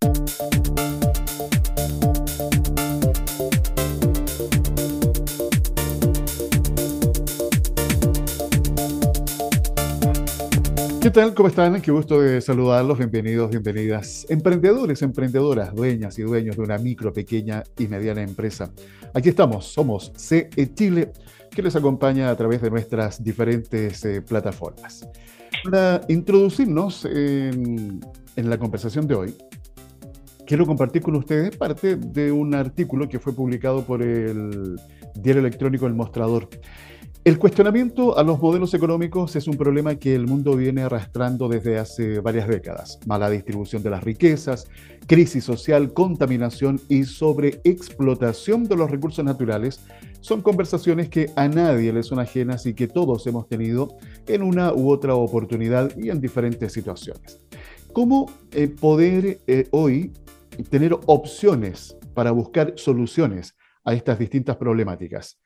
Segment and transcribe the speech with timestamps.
[0.00, 0.08] ¿Qué
[11.10, 11.34] tal?
[11.34, 11.82] ¿Cómo están?
[11.82, 12.96] Qué gusto de saludarlos.
[12.96, 14.26] Bienvenidos, bienvenidas.
[14.30, 18.70] Emprendedores, emprendedoras, dueñas y dueños de una micro, pequeña y mediana empresa.
[19.12, 21.12] Aquí estamos, somos CE Chile,
[21.50, 25.06] que les acompaña a través de nuestras diferentes eh, plataformas.
[25.64, 28.00] Para introducirnos en,
[28.36, 29.34] en la conversación de hoy,
[30.50, 34.80] quiero compartir con ustedes parte de un artículo que fue publicado por el
[35.14, 36.48] diario electrónico El Mostrador.
[37.22, 41.78] El cuestionamiento a los modelos económicos es un problema que el mundo viene arrastrando desde
[41.78, 42.98] hace varias décadas.
[43.06, 44.66] Mala distribución de las riquezas,
[45.06, 49.80] crisis social, contaminación y sobreexplotación de los recursos naturales
[50.20, 54.74] son conversaciones que a nadie le son ajenas y que todos hemos tenido en una
[54.74, 57.38] u otra oportunidad y en diferentes situaciones.
[57.92, 60.12] ¿Cómo eh, poder eh, hoy
[60.62, 65.40] tener opciones para buscar soluciones a estas distintas problemáticas?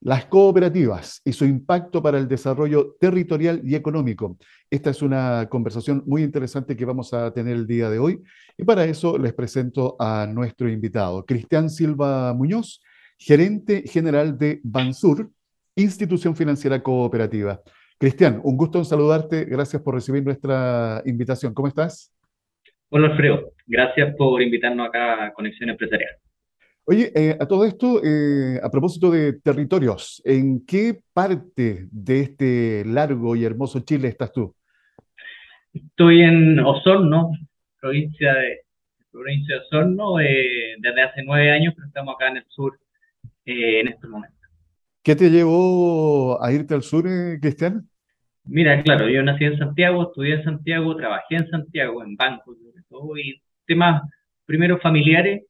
[0.00, 4.36] Las cooperativas y su impacto para el desarrollo territorial y económico.
[4.70, 8.22] Esta es una conversación muy interesante que vamos a tener el día de hoy
[8.56, 12.82] y para eso les presento a nuestro invitado, Cristian Silva Muñoz,
[13.18, 15.30] gerente general de Bansur,
[15.76, 17.60] institución financiera cooperativa.
[17.98, 19.44] Cristian, un gusto en saludarte.
[19.44, 21.54] Gracias por recibir nuestra invitación.
[21.54, 22.12] ¿Cómo estás?
[22.96, 23.50] Hola, Alfredo.
[23.66, 26.12] Gracias por invitarnos acá a Conexión Empresarial.
[26.84, 32.84] Oye, eh, a todo esto, eh, a propósito de territorios, ¿en qué parte de este
[32.86, 34.54] largo y hermoso Chile estás tú?
[35.72, 37.32] Estoy en Osorno,
[37.80, 38.60] provincia de,
[39.10, 42.78] provincia de Osorno, eh, desde hace nueve años, pero estamos acá en el sur
[43.44, 44.36] en este momento.
[45.02, 47.06] ¿Qué te llevó a irte al sur,
[47.40, 47.88] Cristian?
[48.44, 52.56] Mira, claro, yo nací en Santiago, estudié en Santiago, trabajé en Santiago, en bancos,
[52.94, 54.02] todo, y temas
[54.46, 55.42] primero familiares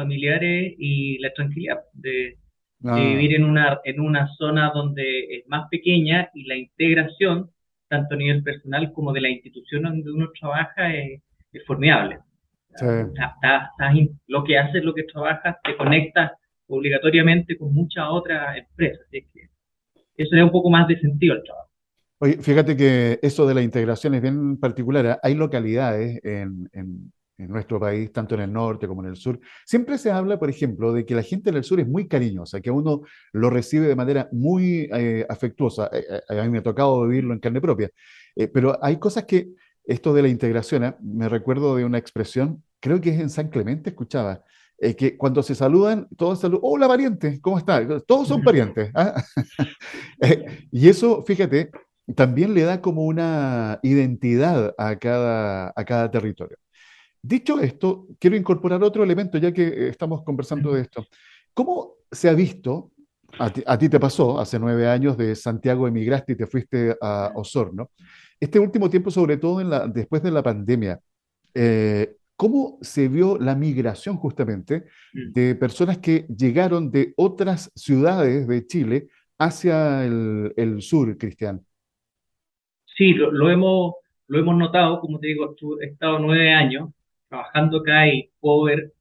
[0.00, 2.38] familiares y la tranquilidad de,
[2.84, 2.96] ah.
[2.96, 7.50] vivir en una, en una zona donde es más pequeña y la integración,
[7.88, 11.20] tanto a nivel personal como de la institución donde uno trabaja, es,
[11.66, 12.18] formidable.
[14.28, 16.32] lo que haces, lo que trabajas, te conecta
[16.68, 19.04] obligatoriamente con muchas otras empresas.
[19.08, 19.48] Así que
[20.16, 21.69] eso da un poco más de sentido al trabajo.
[22.20, 25.18] Oye, fíjate que eso de la integración es bien particular.
[25.22, 26.68] Hay localidades en,
[27.40, 30.50] en nuestro país, tanto en el norte como en el sur, siempre se habla, por
[30.50, 33.86] ejemplo, de que la gente en el sur es muy cariñosa, que uno lo recibe
[33.86, 35.88] de manera muy eh, afectuosa.
[35.92, 37.90] Eh, eh, a mí me ha tocado vivirlo en carne propia.
[38.52, 39.50] pero hay cosas que,
[39.84, 43.90] esto de la integración, me recuerdo de una expresión, creo que es en San Clemente,
[43.90, 44.44] escuchaba,
[44.96, 47.86] que cuando se saludan, todos saludan, hola pariente, ¿cómo está?
[48.02, 48.90] Todos son parientes.
[48.94, 49.22] ¿ah?
[50.70, 51.70] y eso, fíjate,
[52.14, 56.56] también le da como una identidad a cada, a cada territorio.
[57.22, 61.06] Dicho esto, quiero incorporar otro elemento, ya que eh, estamos conversando de esto.
[61.52, 62.92] ¿Cómo se ha visto,
[63.38, 67.90] a ti, te pasó, hace nueve años de Santiago emigraste y te fuiste a Osorno,
[68.40, 70.98] este último tiempo, sobre todo en la, después de la pandemia,
[71.54, 78.66] eh, ¿cómo se vio la migración justamente de personas que llegaron de otras ciudades de
[78.66, 81.62] Chile hacia el, sur, Cristian?
[83.00, 83.94] Sí, lo, hemos,
[84.28, 86.90] lo hemos notado, como te digo, he estado nueve años
[87.30, 88.92] trabajando acá y puedo ver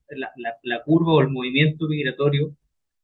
[0.64, 2.56] la, curva o el movimiento migratorio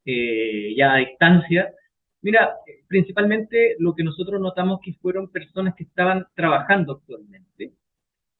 [0.05, 1.73] eh, ya a distancia.
[2.21, 2.55] Mira,
[2.87, 7.73] principalmente lo que nosotros notamos que fueron personas que estaban trabajando actualmente,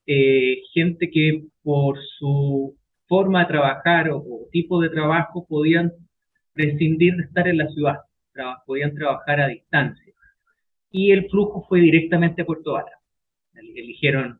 [0.06, 2.74] eh, gente que por su
[3.06, 5.92] forma de trabajar o, tipo de trabajo podían
[6.54, 7.96] prescindir de estar en la ciudad,
[8.64, 10.05] podían trabajar a distancia.
[10.90, 12.92] Y el flujo fue directamente a Puerto Vara.
[13.54, 14.38] Eligieron,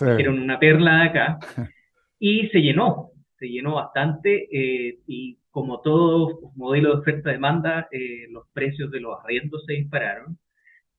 [0.00, 1.38] eligieron una perla acá
[2.18, 8.46] y se llenó, se llenó bastante eh, y como todo modelo de oferta-demanda, eh, los
[8.52, 10.38] precios de los arriendos se dispararon,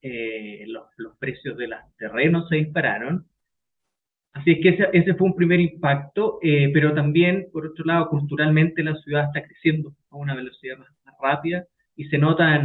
[0.02, 3.26] eh, los, los, precios de los terrenos se dispararon.
[4.32, 6.38] Así es que ese, ese fue un primer impacto,
[6.72, 10.88] pero también, por otro lado, culturalmente la ciudad está creciendo a una velocidad más,
[11.20, 12.62] rápida y se nota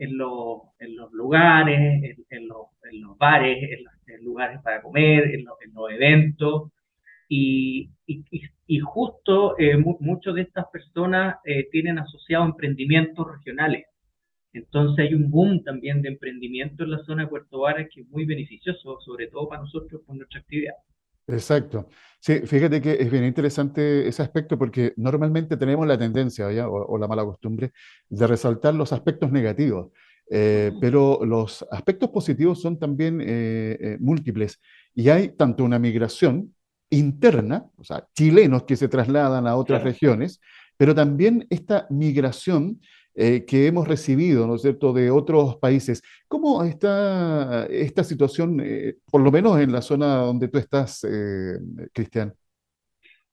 [0.00, 4.82] en, los, en los lugares, en, en, los, en los, bares, en los, lugares para
[4.82, 5.56] comer, en los,
[5.92, 6.72] eventos.
[7.28, 13.86] Y, y, justo eh, muchas de estas personas eh, tienen asociados emprendimientos regionales.
[14.52, 18.08] Entonces hay un boom también de emprendimiento en la zona de Puerto Varas que es
[18.08, 20.74] muy beneficioso, sobre todo para nosotros con nuestra actividad.
[21.32, 21.88] Exacto.
[22.20, 27.08] Sí, fíjate que es bien interesante ese aspecto porque normalmente tenemos la tendencia O, la
[27.08, 27.72] mala costumbre
[28.08, 29.90] de resaltar los aspectos negativos,
[30.30, 34.60] eh, pero los aspectos positivos son también múltiples.
[34.94, 36.54] Y hay tanto una migración
[36.90, 40.40] interna, o sea, chilenos que se trasladan a otras regiones,
[40.76, 42.80] pero también esta migración
[43.14, 46.02] eh, que hemos recibido, ¿no es cierto?, de otros países.
[46.28, 51.58] ¿Cómo está esta situación, eh, por lo menos en la zona donde tú estás, eh,
[51.92, 52.32] Cristian?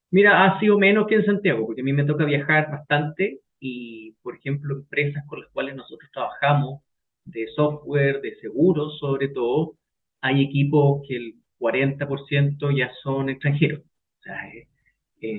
[0.09, 4.13] Mira, ha sido menos que en Santiago, porque a mí me toca viajar bastante y,
[4.23, 6.81] por ejemplo, empresas con las cuales nosotros trabajamos,
[7.25, 9.75] de software, de seguros sobre todo,
[10.21, 13.81] hay equipos que el 40% ya son extranjeros.
[13.81, 14.37] O sea,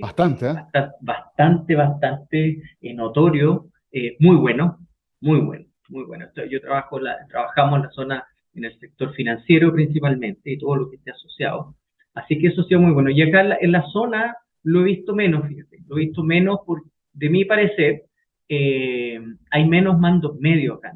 [0.00, 0.54] bastante, ¿eh?
[1.00, 2.62] Bastante, bastante,
[2.94, 3.68] notorio,
[4.20, 4.78] muy bueno,
[5.20, 6.26] muy bueno, muy bueno.
[6.50, 10.90] Yo trabajo la, trabajamos en la zona, en el sector financiero principalmente y todo lo
[10.90, 11.74] que esté asociado.
[12.14, 13.10] Así que eso ha sido muy bueno.
[13.10, 16.22] Y acá en la, en la zona lo he visto menos, fíjate, lo he visto
[16.22, 16.82] menos por,
[17.12, 18.04] de mi parecer,
[18.48, 19.20] eh,
[19.50, 20.92] hay menos mandos medios acá.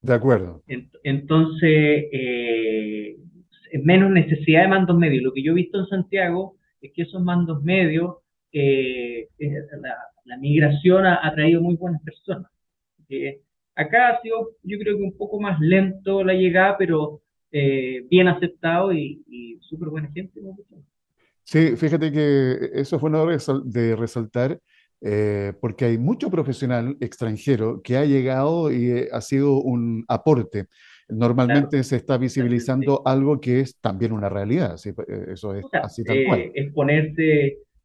[0.00, 0.62] De acuerdo.
[1.04, 3.16] Entonces, eh,
[3.84, 5.22] menos necesidad de mandos medios.
[5.22, 8.16] Lo que yo he visto en Santiago es que esos mandos medios,
[8.52, 9.96] eh, la,
[10.38, 12.50] migración ha, traído muy buenas personas.
[13.74, 17.20] acá ha sido, yo creo que un poco más lento la llegada, pero
[17.50, 20.40] bien aceptado y, y súper buena gente.
[21.44, 23.30] Sí, fíjate que eso fue bueno
[23.64, 24.58] de resaltar
[25.04, 30.66] eh, porque hay mucho profesional extranjero que ha llegado y eh, ha sido un aporte.
[31.08, 34.94] Normalmente se está visibilizando algo que es también una realidad, eh,
[35.32, 36.52] eso es así tal cual.
[36.54, 36.72] Es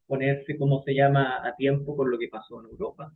[0.08, 3.14] ponerse, ¿cómo se llama?, a tiempo con lo que pasó en Europa.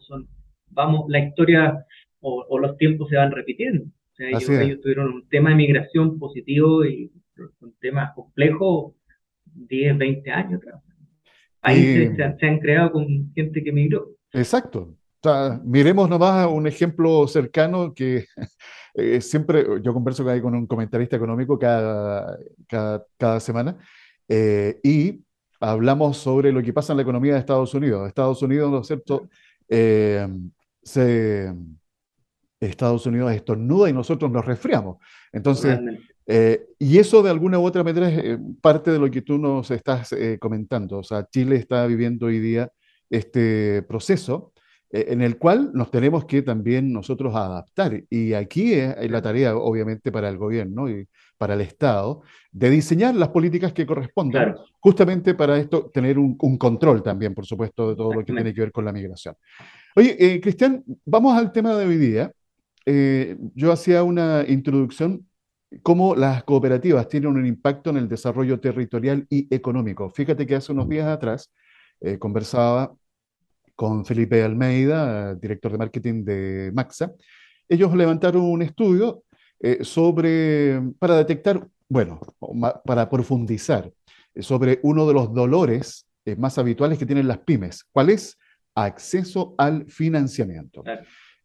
[0.00, 0.28] son,
[0.68, 1.84] vamos, la historia
[2.20, 3.84] o, los tiempos se van repitiendo.
[3.84, 7.10] O sea, ellos, tuvieron un tema de migración positivo y
[7.60, 8.94] un tema complejo
[9.44, 10.82] 10, 20 años atrás
[11.66, 14.10] ahí se, han creado con gente que migró.
[14.32, 14.94] Exacto.
[15.64, 18.24] miremos nomás un ejemplo cercano que
[18.94, 22.38] eh, siempre, yo converso con un comentarista económico cada,
[23.18, 23.76] cada, semana
[24.28, 25.20] eh, y
[25.60, 28.08] hablamos sobre lo que pasa en la economía de Estados Unidos.
[28.08, 29.28] Estados Unidos, ¿no es cierto?
[29.68, 30.26] Eh,
[32.60, 34.98] Estados Unidos estornuda y nosotros nos resfriamos.
[35.32, 35.78] Entonces,
[36.26, 39.38] eh, y eso de alguna u otra manera es eh, parte de lo que tú
[39.38, 40.98] nos estás eh, comentando.
[40.98, 42.70] O sea, Chile está viviendo hoy día
[43.10, 44.52] este proceso
[44.88, 48.04] en el cual nos tenemos que también nosotros adaptar.
[48.08, 51.06] Y aquí es la tarea, obviamente, para el gobierno y
[51.38, 57.02] para el Estado, de diseñar las políticas que correspondan, justamente para esto tener un, control
[57.02, 59.34] también, por supuesto, de todo lo que tiene que ver con la migración.
[59.94, 62.32] Oye, Cristian, vamos al tema de hoy día.
[63.54, 65.26] yo hacía una introducción
[65.82, 70.10] cómo las cooperativas tienen un impacto en el desarrollo territorial y económico.
[70.10, 71.52] Fíjate que hace unos días atrás
[72.00, 72.94] eh, conversaba
[73.74, 77.12] con Felipe Almeida, director de marketing de Maxa.
[77.68, 79.22] Ellos levantaron un estudio
[79.60, 82.20] eh, sobre, para detectar, bueno,
[82.84, 83.90] para profundizar
[84.34, 86.06] eh, sobre uno de los dolores
[86.38, 87.84] más habituales que tienen las pymes.
[87.92, 88.36] ¿Cuál es?
[88.74, 90.82] Acceso al financiamiento.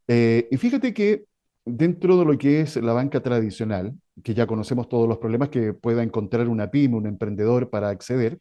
[0.07, 1.25] y fíjate que
[1.65, 3.93] dentro de lo que es la banca tradicional,
[4.23, 8.39] que ya conocemos todos los problemas que pueda encontrar una pyme, un emprendedor para acceder,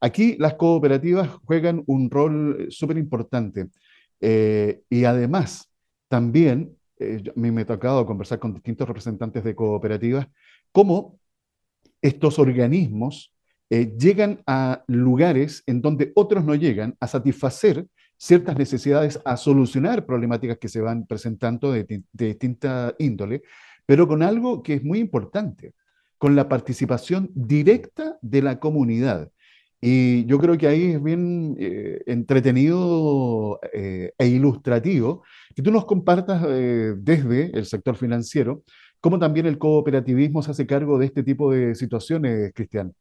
[0.00, 3.68] aquí las cooperativas juegan un rol eh, súper importante.
[4.20, 5.68] Eh, y además,
[6.08, 10.26] también, eh, a mí me ha tocado conversar con distintos representantes de cooperativas,
[10.72, 11.18] cómo
[12.00, 13.32] estos organismos
[13.70, 17.86] llegan a lugares en donde otros no llegan a satisfacer
[18.18, 23.42] ciertas necesidades, a solucionar problemáticas que se van presentando de, de distinta índole,
[23.86, 25.74] pero con algo que es muy importante,
[26.18, 29.32] con la participación directa de la comunidad.
[29.84, 35.24] Y yo creo que ahí es bien eh, entretenido eh, e ilustrativo
[35.56, 38.62] que tú nos compartas eh, desde el sector financiero
[39.00, 42.92] cómo también el cooperativismo se hace cargo de este tipo de situaciones, Cristian.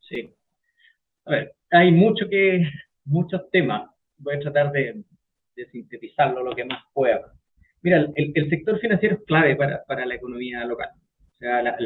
[0.00, 0.28] Sí.
[1.26, 2.68] A ver, hay mucho que,
[3.04, 3.88] muchos temas.
[4.18, 5.04] Voy a tratar de,
[5.54, 7.32] de sintetizarlo lo que más pueda.
[7.82, 10.88] Mira, el, sector financiero es clave para, la economía local.
[11.34, 11.76] O sea,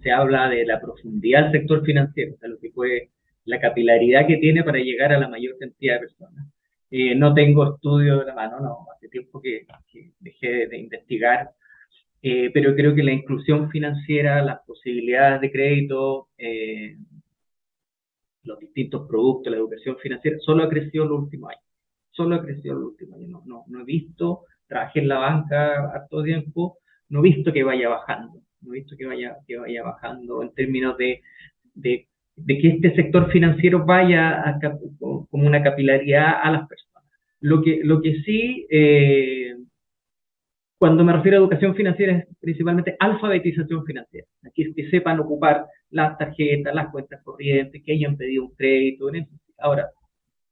[0.00, 3.10] se habla de la profundidad del sector financiero, sea, lo que puede,
[3.44, 6.46] la capilaridad que tiene para llegar a la mayor cantidad de personas.
[6.90, 9.66] Eh, no tengo estudio de la mano, no, hace tiempo que,
[10.18, 11.50] dejé de, investigar,
[12.22, 16.96] eh, pero creo que la inclusión financiera, las posibilidades de crédito, eh,
[18.42, 21.64] los distintos productos, la educación financiera, solo ha crecido en los últimos años.
[22.10, 23.30] Solo ha crecido en los últimos años.
[23.30, 26.78] No, no, no he visto trabajé en la banca todo tiempo,
[27.08, 30.54] no he visto que vaya bajando, no he visto que vaya, que vaya bajando en
[30.54, 31.22] términos de,
[31.74, 32.08] de,
[32.46, 34.58] que este sector financiero vaya a,
[34.98, 37.04] como una capilaridad a las personas.
[37.40, 39.56] Lo que, lo que sí, eh,
[40.78, 44.26] cuando me refiero a educación financiera, es principalmente alfabetización financiera.
[44.44, 49.10] Aquí que sepan ocupar las tarjetas, las cuentas corrientes, que hayan pedido un crédito.
[49.58, 49.90] Ahora,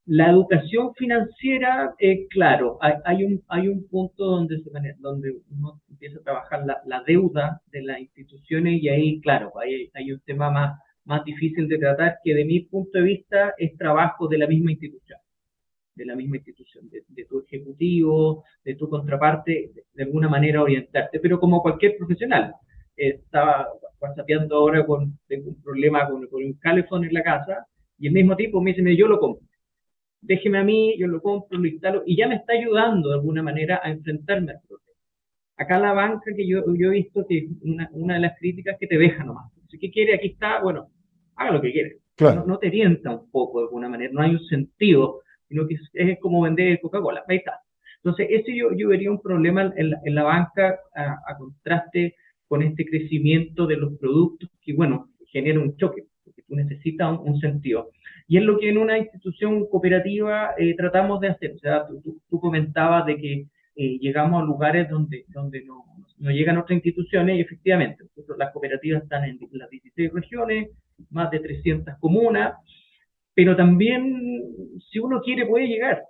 [0.08, 6.18] la educación financiera, eh, claro, hay, un, hay un punto donde, se, donde uno empieza
[6.18, 10.80] a trabajar la, deuda de las instituciones y ahí, claro, hay, hay un tema más,
[11.08, 14.72] más difícil de tratar que de mi punto de vista es trabajo de la misma
[14.72, 15.18] institución,
[15.94, 21.40] de la misma institución, de, tu ejecutivo, de tu contraparte, de, alguna manera orientarte, pero
[21.40, 22.54] como cualquier profesional.
[22.94, 23.68] estaba
[24.00, 27.66] whatsappeando ahora con tengo un problema con, con un calefón en la casa
[27.98, 29.48] y el mismo tipo me dice, yo lo compro.
[30.20, 33.42] Déjeme a mí, yo lo compro, lo instalo y ya me está ayudando de alguna
[33.42, 34.88] manera a enfrentarme al problema.
[35.56, 38.86] Acá la banca que yo, yo he visto que una, una de las críticas que
[38.86, 39.50] te deja nomás.
[39.80, 40.14] ¿Qué quiere?
[40.14, 40.90] Aquí está, bueno,
[41.38, 41.98] haga lo que quiere.
[42.46, 46.18] No, te orienta un poco de alguna manera, no hay un sentido, sino que es,
[46.18, 47.24] como vender Coca-Cola.
[47.28, 47.60] Ahí está.
[48.02, 52.16] Entonces, ese yo, yo vería un problema en la, en la banca a, contraste
[52.48, 57.38] con este crecimiento de los productos que, bueno, genera un choque, porque tú necesitas un,
[57.38, 57.90] sentido.
[58.26, 61.52] Y es lo que en una institución cooperativa eh, tratamos de hacer.
[61.54, 63.32] O sea, tú, tú, comentabas de que
[63.76, 65.84] eh, llegamos a lugares donde, donde no,
[66.18, 68.04] no, llegan otras instituciones y efectivamente,
[68.36, 70.70] las cooperativas están en las 16 regiones,
[71.10, 72.54] más de 300 comunas,
[73.34, 74.42] pero también
[74.90, 76.02] si uno quiere puede llegar.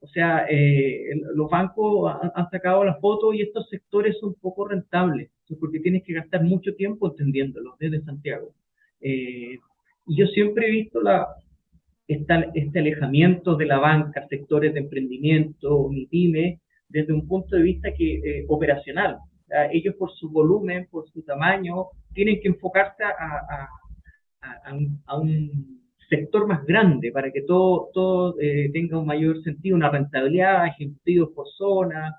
[0.00, 5.30] O sea, eh, los bancos han, sacado la foto y estos sectores son poco rentables,
[5.58, 8.54] porque tienes que gastar mucho tiempo entendiéndolos desde Santiago.
[9.00, 9.58] Eh,
[10.06, 11.26] y yo siempre he visto la,
[12.06, 17.88] este alejamiento de la banca, sectores de emprendimiento, mi pyme, desde un punto de vista
[17.94, 19.18] que, eh, operacional.
[19.72, 23.68] ellos por su volumen, por su tamaño, tienen que enfocarse a a,
[24.72, 25.74] un,
[26.08, 31.32] sector más grande para que todo, todo eh, tenga un mayor sentido, una rentabilidad, ejecutivo
[31.32, 32.14] por zona,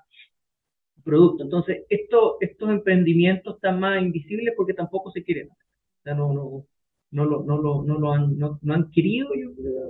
[1.04, 1.44] producto.
[1.44, 5.48] Entonces, esto, estos emprendimientos están más invisibles porque tampoco se quieren.
[5.50, 6.66] O sea, no, no,
[7.12, 9.28] no, lo, no, lo, no, lo han, no, han querido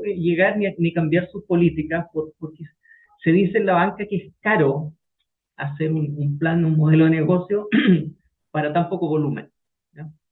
[0.04, 2.64] llegar ni, ni cambiar sus políticas porque
[3.24, 4.92] se dice en la banca que es caro
[5.56, 7.68] hacer un, un plan, un modelo de negocio
[8.50, 9.50] para tan poco volumen.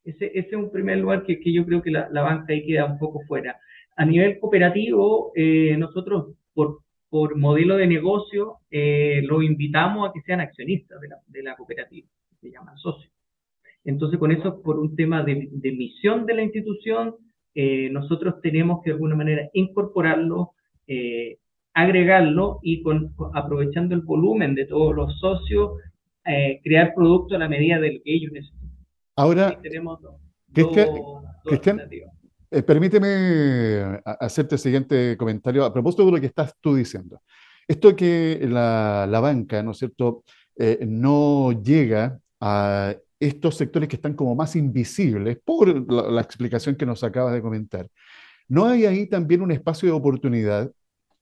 [0.04, 2.66] Ese, ese es un primer lugar que, que yo creo que la, la, banca ahí
[2.66, 3.58] queda un poco fuera.
[3.96, 10.40] A nivel cooperativo, eh, nosotros por, por modelo de negocio eh, invitamos a que sean
[10.40, 12.06] accionistas de la, de la cooperativa,
[12.40, 13.12] se llaman socios.
[13.84, 17.14] Entonces, con eso, por un tema de, de misión de la institución,
[17.54, 20.52] eh, nosotros tenemos que de alguna manera incorporarlo,
[20.86, 21.38] eh,
[21.72, 25.78] agregarlo y con, aprovechando el volumen de todos los socios,
[26.26, 28.63] eh, crear productos a la medida de lo que ellos necesitan.
[29.16, 29.60] Ahora,
[31.44, 31.80] Cristian,
[32.50, 37.20] eh, permíteme hacerte el siguiente comentario a propósito de lo que estás tú diciendo.
[37.66, 40.24] Esto que la, la banca, ¿no es cierto?,
[40.56, 46.76] eh, no llega a estos sectores que están como más invisibles por la, la, explicación
[46.76, 47.88] que nos acabas de comentar.
[48.48, 50.70] ¿No hay ahí también un espacio de oportunidad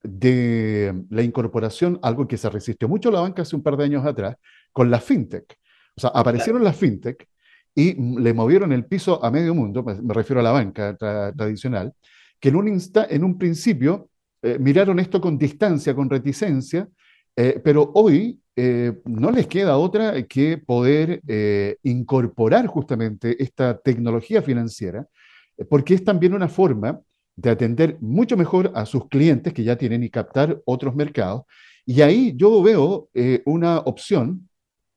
[0.03, 4.05] de la incorporación, algo que se resistió mucho la banca hace un par de años
[4.05, 4.35] atrás,
[4.71, 5.57] con la fintech?
[5.95, 7.27] O sea, aparecieron las fintech
[7.75, 11.93] y le movieron el piso a medio mundo, me refiero a la banca tradicional,
[12.39, 14.09] que en un, en un principio
[14.41, 16.87] eh, miraron esto con distancia, con reticencia,
[17.35, 21.21] eh, pero hoy eh, no les queda otra que poder
[21.83, 25.07] incorporar justamente esta tecnología financiera,
[25.69, 26.99] porque es también una forma
[27.35, 31.43] de atender mucho mejor a sus clientes que ya tienen y captar otros mercados.
[31.85, 33.09] Y ahí yo veo
[33.45, 34.49] una opción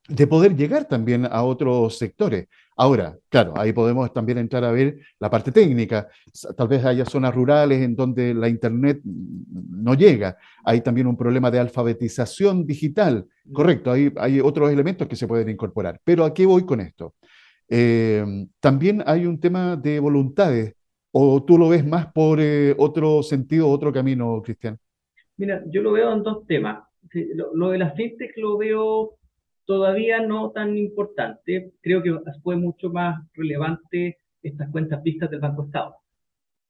[0.09, 2.49] de poder llegar también a otros sectores.
[2.79, 6.09] Ahora, claro, ahí podemos también entrar a ver la parte técnica.
[6.57, 10.37] Tal vez haya zonas rurales en donde la Internet no llega.
[10.63, 13.27] Hay también un problema de alfabetización digital.
[13.47, 13.53] Mm.
[13.53, 15.99] Correcto, hay, hay otros elementos que se pueden incorporar.
[16.05, 17.15] Pero ¿a qué voy con esto?
[17.69, 18.25] Eh,
[18.61, 20.75] también hay un tema de voluntades.
[21.13, 24.79] ¿O tú lo ves más por eh, otro sentido, otro camino, Cristian?
[25.39, 26.85] Mira, yo lo veo en dos temas.
[27.35, 29.16] Lo, lo de las fintech lo veo
[29.67, 31.73] todavía no tan importante.
[31.83, 35.97] Creo que fue mucho más relevante estas cuentas vistas del Banco Estado,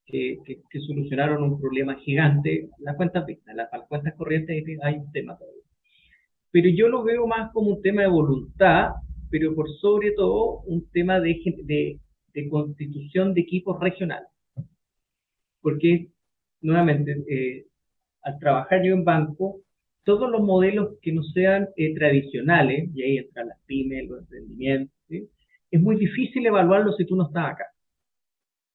[0.07, 2.71] que, que, solucionaron un problema gigante.
[2.79, 5.62] Las cuentas vistas, las, cuentas corrientes hay un tema todavía.
[6.50, 8.93] Pero yo lo veo más como un tema de voluntad,
[9.31, 12.00] pero por sobre todo un tema de, de,
[12.33, 14.29] de constitución de equipos regionales.
[15.61, 16.09] Porque,
[16.62, 17.67] nuevamente, eh,
[18.23, 19.61] al trabajar yo en banco,
[20.07, 24.95] todos los modelos que no sean eh, tradicionales, y ahí entran las pymes, los emprendimientos,
[25.09, 27.65] es muy difícil evaluarlos si tú no estás acá.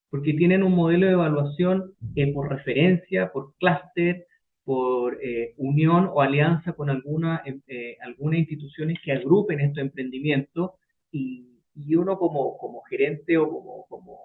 [0.09, 4.27] Porque tienen un modelo de evaluación eh, por referencia, por clúster,
[4.65, 7.41] por eh, unión o alianza con alguna,
[8.01, 10.71] algunas instituciones que agrupen estos emprendimientos
[11.13, 14.19] y, y, uno como, como gerente o como, como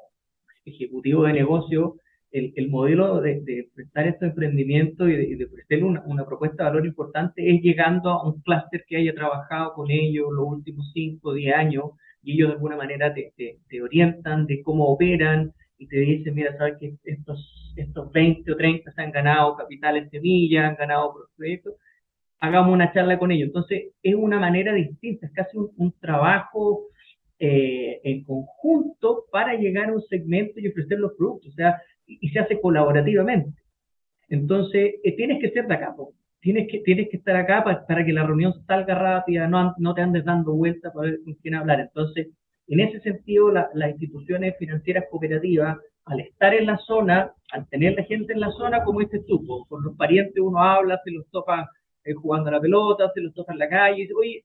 [0.64, 2.00] ejecutivo de negocio,
[2.36, 6.64] el, el modelo de, de, prestar estos emprendimientos y de, de prestarle una, una, propuesta
[6.64, 10.90] de valor importante es llegando a un clúster que haya trabajado con ellos los últimos
[10.92, 11.84] 5 o 10 años
[12.22, 16.34] y ellos de alguna manera te, te, te, orientan de cómo operan y te dicen,
[16.34, 21.14] mira, sabes que estos, estos 20 o 30 se han ganado capitales semillas, han ganado
[21.36, 21.74] proyectos,
[22.40, 23.46] hagamos una charla con ellos.
[23.48, 26.86] Entonces, es una manera distinta, es casi un, un trabajo
[27.38, 32.28] eh, en conjunto para llegar a un segmento y ofrecer los productos, o sea, y,
[32.30, 33.60] se hace colaborativamente.
[34.28, 35.94] Entonces, eh, tienes que ser de acá,
[36.40, 39.94] tienes que, tienes que estar acá para, para, que la reunión salga rápida, no, no
[39.94, 41.80] te andes dando vueltas para ver con quién hablar.
[41.80, 42.28] Entonces,
[42.68, 47.94] en ese sentido, la, las instituciones financieras cooperativas, al estar en la zona, al tener
[47.94, 51.28] la gente en la zona, como este tú, con los parientes uno habla, se los
[51.30, 51.68] topa
[52.04, 54.44] eh, jugando a la pelota, se los toca en la calle, y dice, oye,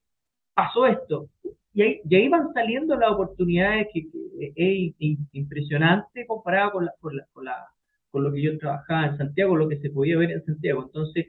[0.54, 1.30] pasó esto.
[1.74, 4.08] Y ahí, y ahí van saliendo las oportunidades que,
[4.56, 4.94] es
[5.32, 7.56] impresionante comparado con, la, con, la, con, la,
[8.10, 10.84] con lo que yo trabajaba en Santiago, lo que se podía ver en Santiago.
[10.84, 11.28] Entonces,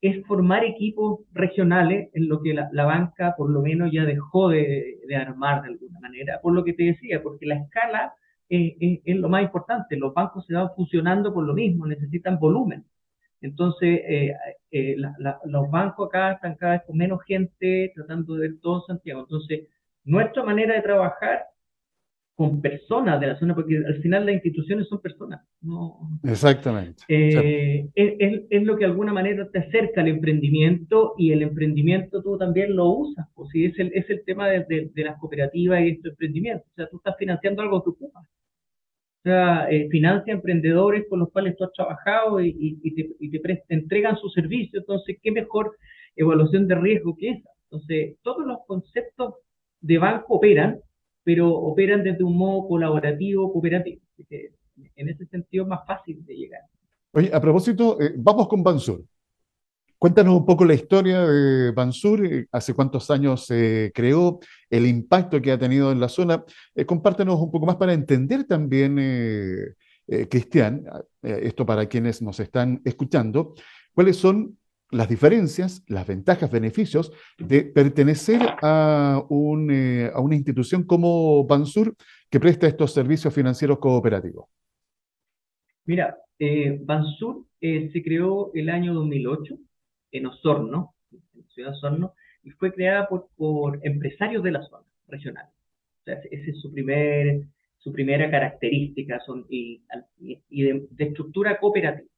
[0.00, 4.50] es formar equipos regionales en lo que la, la banca por lo menos ya dejó
[4.50, 8.14] de, de, armar de alguna manera, por lo que te decía, porque la escala
[8.48, 12.38] es, es, es, lo más importante, los bancos se van funcionando por lo mismo, necesitan
[12.38, 12.84] volumen.
[13.40, 14.34] Entonces, eh,
[14.70, 18.60] eh, la, la, los bancos acá están cada vez con menos gente tratando de ver
[18.60, 19.20] todo Santiago.
[19.20, 19.68] Entonces,
[20.04, 21.44] nuestra manera de trabajar
[22.38, 25.44] con personas de la zona, porque al final las instituciones son personas.
[25.60, 25.98] ¿no?
[26.22, 27.02] Exactamente.
[27.08, 32.22] Eh, es, es, lo que de alguna manera te acerca al emprendimiento y el emprendimiento
[32.22, 33.26] tú también lo usas.
[33.34, 36.68] Pues, sí, es, el, es el tema de, de, de las cooperativas y estos emprendimientos.
[36.70, 38.24] O sea, tú estás financiando algo que ocupas.
[39.22, 44.16] Sea, eh, financia emprendedores con los cuales tú has trabajado y, te, y te, entregan
[44.16, 44.78] su servicio.
[44.78, 45.76] Entonces, ¿qué mejor
[46.14, 47.50] evaluación de riesgo que esa?
[47.64, 49.34] Entonces, todos los conceptos
[49.80, 50.80] de banco operan,
[51.24, 54.00] pero operan desde un modo colaborativo, cooperativo.
[54.96, 56.62] En ese sentido más fácil de llegar.
[57.12, 59.04] Oye, a propósito, eh, vamos con Bansur.
[59.98, 64.38] Cuéntanos un poco la historia de Bansur, eh, hace cuántos años se creó,
[64.70, 66.44] el impacto que ha tenido en la zona.
[66.76, 69.74] Eh, un poco más para entender también, eh,
[70.06, 70.84] eh Cristian,
[71.22, 73.54] eh, esto para quienes nos están escuchando,
[73.92, 74.56] cuáles son
[74.92, 81.94] las diferencias, las ventajas, beneficios de pertenecer a, a una institución como Bansur
[82.30, 84.46] que presta estos servicios financieros cooperativos.
[85.84, 86.16] Mira,
[86.84, 89.58] Bansur se creó el año 2008
[90.12, 95.46] en Osorno, en Ciudad Osorno, y fue creada por, por empresarios de la zona regional.
[96.00, 97.42] O sea, esa es su, primer,
[97.78, 99.82] su primera característica son, y,
[100.20, 102.08] y de, de estructura cooperativa.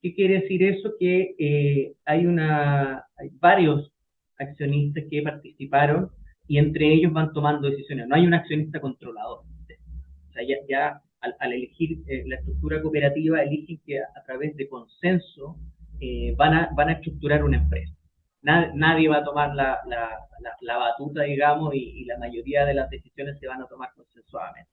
[0.00, 0.94] ¿Qué quiere decir eso?
[0.98, 3.92] Que eh, hay, una, hay varios
[4.36, 6.10] accionistas que participaron
[6.48, 8.08] y entre ellos van tomando decisiones.
[8.08, 9.40] No hay un accionista controlador.
[9.40, 14.24] O sea, ya, ya al, al, elegir eh, la estructura cooperativa, eligen que a, a
[14.24, 15.56] través de consenso
[16.02, 17.94] eh, van, a, van a estructurar una empresa.
[18.42, 20.10] Nad, nadie va a tomar la, la,
[20.40, 23.90] la, la batuta, digamos, y, y, la mayoría de las decisiones se van a tomar
[23.94, 24.72] consensuadamente.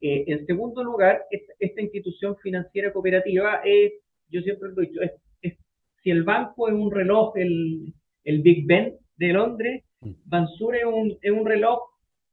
[0.00, 3.92] Eh, en segundo lugar, esta, esta institución financiera cooperativa es
[4.28, 5.58] yo siempre lo he dicho, es, es,
[6.02, 10.12] si el banco es un reloj, el, el Big Ben de Londres, mm.
[10.24, 11.80] Bansur es un, es un reloj,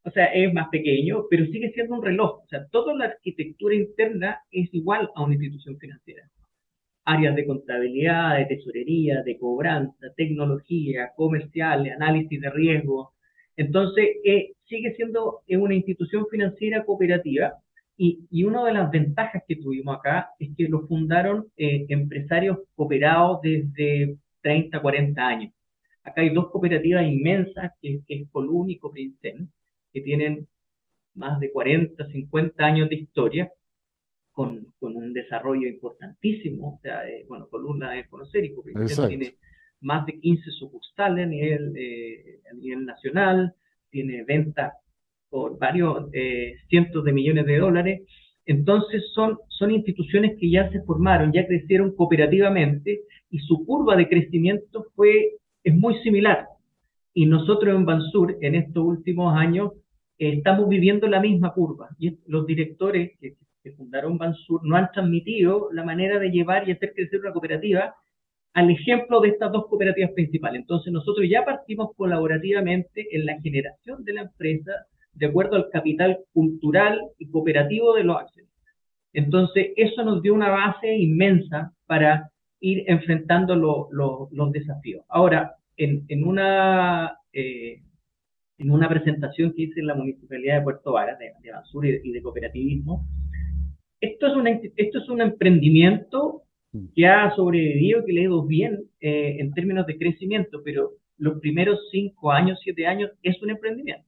[0.03, 2.41] o sea, es más pequeño, pero sigue siendo un reloj.
[2.43, 6.29] O sea, toda la arquitectura interna es igual a una institución financiera.
[7.05, 13.13] Áreas de contabilidad, de tesorería, de cobranza, tecnología, comercial, análisis de riesgo.
[13.57, 17.53] Entonces, eh, sigue siendo una institución financiera cooperativa
[17.97, 22.57] y, y, una de las ventajas que tuvimos acá es que lo fundaron eh, empresarios
[22.75, 25.53] cooperados desde 30, 40 años.
[26.03, 29.51] Acá hay dos cooperativas inmensas, que, que es Colún y Coprincen,
[29.93, 30.47] que tienen
[31.15, 33.51] más de 40, 50 años de historia,
[34.33, 36.75] con, con un desarrollo importantísimo.
[36.75, 38.53] O sea, eh, bueno, Colún la debe conocer y
[39.07, 39.35] tiene
[39.81, 43.53] más de 15 sucursales a nivel, eh, a nivel nacional,
[43.89, 44.73] tiene ventas
[45.29, 48.01] por varios eh, cientos de millones de dólares.
[48.45, 54.09] Entonces son, son instituciones que ya se formaron, ya crecieron cooperativamente y su curva de
[54.09, 56.47] crecimiento fue, es muy similar.
[57.13, 59.71] Y nosotros en Bansur, en estos últimos años,
[60.17, 61.89] eh, estamos viviendo la misma curva.
[61.99, 66.73] Y los directores que, que fundaron Bansur no han transmitido la manera de llevar y
[66.73, 67.95] hacer crecer una cooperativa
[68.53, 70.61] al ejemplo de estas dos cooperativas principales.
[70.61, 74.71] Entonces nosotros ya partimos colaborativamente en la generación de la empresa,
[75.13, 78.53] de acuerdo al capital cultural y cooperativo de los accionistas.
[79.13, 85.05] Entonces, eso nos dio una base inmensa para ir enfrentando lo, lo, los desafíos.
[85.07, 87.81] Ahora, en, una, eh,
[88.57, 92.11] en una presentación que hice en la Municipalidad de Puerto Varas, de, de Bansur y,
[92.11, 93.05] de cooperativismo,
[94.03, 96.85] esto es, un, esto es un emprendimiento mm.
[96.95, 101.39] que ha sobrevivido, que le ha ido bien eh, en términos de crecimiento, pero los
[101.39, 104.05] primeros cinco años, siete años, es un emprendimiento.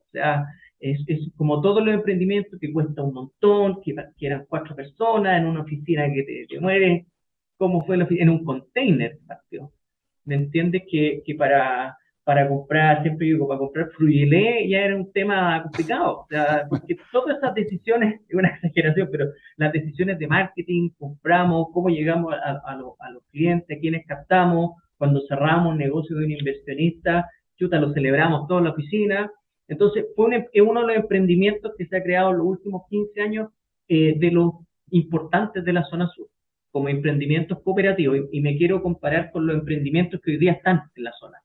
[0.00, 0.44] O sea,
[0.80, 1.00] es,
[1.36, 5.62] como todos los emprendimientos que cuesta un montón, que, que eran cuatro personas en una
[5.62, 7.06] oficina que te, te muere,
[7.56, 9.18] como fue la en un container,
[10.24, 10.82] ¿me entiendes?
[10.90, 16.20] Que, que para, para comprar, siempre digo, para comprar Fruyelé ya era un tema complicado,
[16.20, 21.68] o sea, porque todas esas decisiones, es una exageración, pero las decisiones de marketing, compramos,
[21.72, 26.30] cómo llegamos a, a, a los clientes, quiénes captamos, cuando cerramos un negocio de un
[26.30, 29.30] inversionista, chuta, lo celebramos toda la oficina.
[29.66, 33.48] Entonces, fue uno de los emprendimientos que se ha creado en los últimos 15 años
[33.88, 34.52] eh, de los
[34.90, 36.28] importantes de la zona sur,
[36.70, 38.16] como emprendimientos cooperativos.
[38.30, 41.38] Y, me quiero comparar con los emprendimientos que hoy día están en la zona.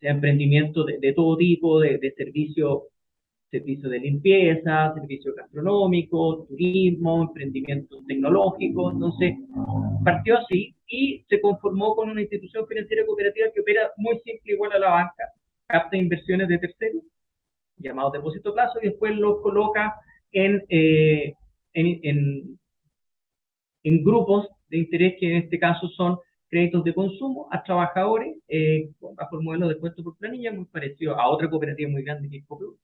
[0.00, 2.82] Sea, emprendimientos de, todo tipo, de, de servicios
[3.50, 8.94] servicio de limpieza, servicio gastronómico, turismo, emprendimientos tecnológicos.
[8.94, 9.34] Entonces,
[10.04, 14.72] partió así y se conformó con una institución financiera cooperativa que opera muy simple igual
[14.72, 15.32] a la banca,
[15.66, 17.02] capta inversiones de terceros,
[17.76, 19.94] llamados depósito plazo, y después los coloca
[20.32, 21.34] en, eh,
[21.72, 22.58] en, en,
[23.82, 28.90] en, grupos de interés que en este caso son créditos de consumo a trabajadores eh,
[29.14, 32.38] bajo el modelo de puesto por planilla, muy parecido a otra cooperativa muy grande que
[32.38, 32.76] es Coplus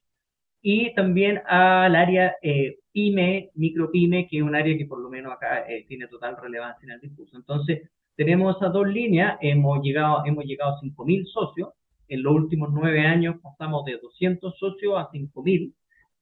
[0.67, 5.31] y también al área eh, PYME, micropyme, que es un área que por lo menos
[5.31, 7.37] acá eh, tiene total relevancia en el discurso.
[7.37, 7.83] Entonces,
[8.17, 11.69] tenemos esas dos líneas, hemos llegado, hemos llegado a 5.000 socios,
[12.09, 15.75] en los últimos nueve años pasamos de 200 socios a 5.000,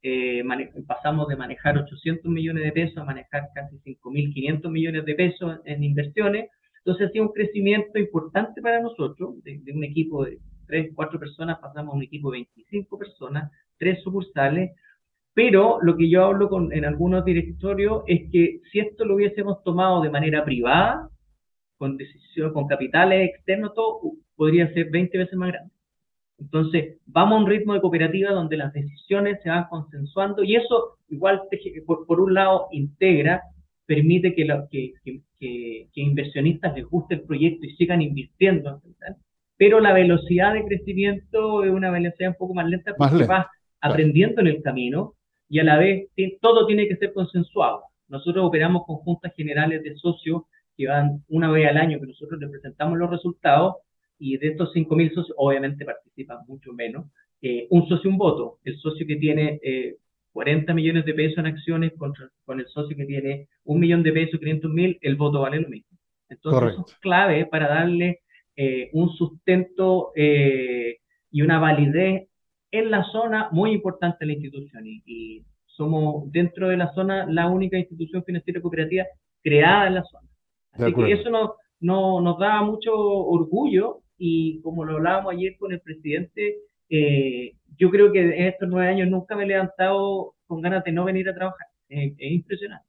[0.03, 0.43] eh,
[0.89, 5.85] pasamos de manejar 800 millones de pesos a manejar casi 5.500 millones de pesos en
[5.85, 6.51] inversiones,
[6.85, 11.19] entonces ha sido un crecimiento importante para nosotros, de, de un equipo de 3, 4
[11.19, 14.73] personas pasamos a un equipo de 25 personas, tres sucursales,
[15.35, 19.63] pero lo que yo hablo con, en algunos directorios es que si esto lo hubiésemos
[19.63, 21.09] tomado de manera privada,
[21.79, 24.01] con decisión, con capitales externos, todo
[24.37, 25.73] podría ser 20 veces más grande.
[26.39, 30.99] Entonces, vamos a un ritmo de cooperativa donde las decisiones se van consensuando y eso
[31.09, 31.43] igual,
[31.87, 33.43] por, por un lado, integra,
[33.87, 34.93] permite que, que,
[35.39, 38.81] que, que, inversionistas les guste el proyecto y sigan invirtiendo,
[39.57, 44.41] pero la velocidad de crecimiento es una velocidad un poco más lenta porque va aprendiendo
[44.41, 45.15] en el camino
[45.49, 46.09] y a la vez
[46.41, 47.83] todo tiene que ser consensuado.
[48.09, 50.43] Nosotros operamos con juntas generales de socios
[50.77, 53.77] que van una vez al año que nosotros les presentamos los resultados
[54.19, 57.07] y de estos 5.000 socios obviamente participan mucho menos.
[57.41, 58.59] Eh, un socio, un voto.
[58.65, 59.97] El socio que tiene eh,
[60.33, 64.13] 40 millones de pesos en acciones contra, con el socio que tiene un millón de
[64.13, 65.99] pesos, 500 mil, el voto vale lo mismo.
[66.29, 68.21] Entonces, eso es clave para darle
[68.57, 70.99] eh, un sustento eh,
[71.31, 72.29] y una validez
[72.71, 77.79] en la zona muy importante la institución y, somos dentro de la zona la única
[77.79, 79.07] institución financiera cooperativa
[79.43, 80.29] creada en la zona.
[80.73, 85.73] Así que eso no, no, nos da mucho orgullo y como lo hablábamos ayer con
[85.73, 86.59] el presidente,
[86.91, 90.93] eh, yo creo que en estos nueve años nunca me he levantado con ganas de
[90.93, 91.67] no venir a trabajar.
[91.89, 92.87] es impresionante.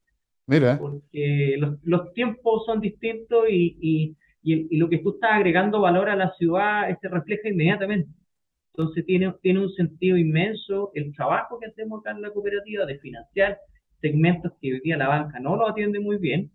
[0.47, 0.77] Mira.
[0.77, 6.09] Porque los, los, tiempos son distintos y, y, y, lo que tú estás agregando valor
[6.09, 8.09] a la ciudad se refleja inmediatamente.
[8.75, 12.99] Entonces tiene, tiene un sentido inmenso el trabajo que hacemos acá en la cooperativa de
[12.99, 13.59] financiar
[14.01, 16.51] segmentos que hoy día la banca no lo atiende muy bien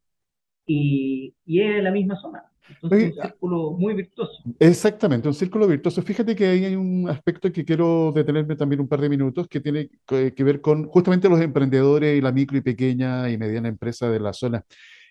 [0.67, 2.45] y, y es la misma zona.
[2.71, 4.43] Entonces, un círculo muy virtuoso.
[4.59, 6.03] Exactamente, un círculo virtuoso.
[6.03, 9.61] Fíjate que ahí hay un aspecto que quiero detenerme también un par de minutos, que
[9.61, 14.11] tiene que ver con justamente los emprendedores y la micro y pequeña y mediana empresa
[14.11, 14.65] de la zona,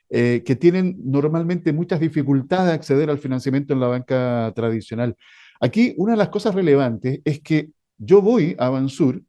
[0.09, 5.15] eh, que tienen normalmente muchas dificultades de acceder al financiamiento en la banca tradicional.
[5.59, 9.21] Aquí una de las cosas relevantes es que yo voy a Bansur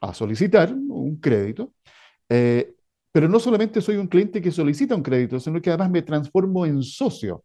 [0.00, 1.72] a solicitar un crédito,
[2.28, 2.74] eh,
[3.12, 6.66] pero no solamente soy un cliente que solicita un crédito, sino que además me transformo
[6.66, 7.44] en socio.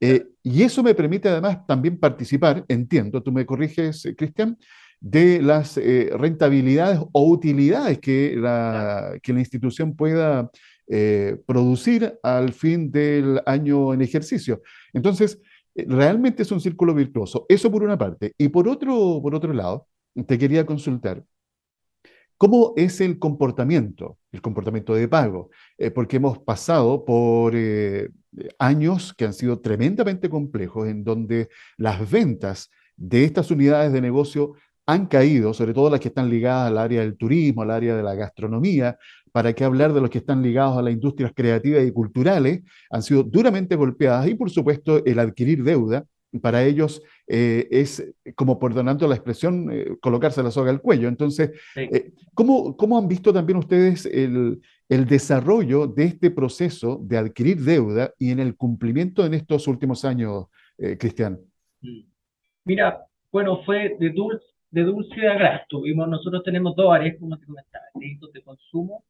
[0.00, 4.58] Eh, y eso me permite además también participar, entiendo, tú me corriges, eh, Cristian,
[4.98, 10.50] de las rentabilidades o utilidades que la, que la institución pueda
[11.44, 14.62] producir al fin del año en ejercicio.
[14.94, 15.38] Entonces,
[15.74, 17.44] realmente es un círculo virtuoso.
[17.48, 18.32] Eso por una parte.
[18.38, 19.86] Y por otro, por otro lado,
[20.26, 21.22] te quería consultar,
[22.36, 25.50] ¿cómo es el comportamiento, el comportamiento de pago?
[25.78, 28.08] Eh, porque hemos pasado por eh,
[28.58, 34.54] años que han sido tremendamente complejos, en donde las ventas de estas unidades de negocio
[34.86, 38.02] han caído, sobre todo las que están ligadas al área del turismo, al área de
[38.02, 38.96] la gastronomía,
[39.32, 43.02] para qué hablar de los que están ligados a las industrias creativas y culturales, han
[43.02, 46.04] sido duramente golpeadas y por supuesto el adquirir deuda.
[46.40, 51.08] Para ellos eh, es, como perdonando la expresión, eh, colocarse la soga al cuello.
[51.08, 51.50] Entonces,
[52.34, 58.12] ¿cómo, ¿cómo, han visto también ustedes el, el, desarrollo de este proceso de adquirir deuda
[58.18, 60.46] y en el cumplimiento en estos últimos años,
[60.98, 61.40] Cristian?
[62.64, 65.62] Mira, bueno, fue de dulce, de dulce a gras.
[65.68, 69.04] Tuvimos, nosotros tenemos dos áreas, como te comentaba, créditos de consumo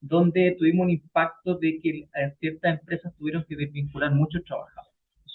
[0.00, 2.08] donde tuvimos un impacto de que
[2.40, 4.89] ciertas empresas tuvieron que desvincular muchos trabajadores.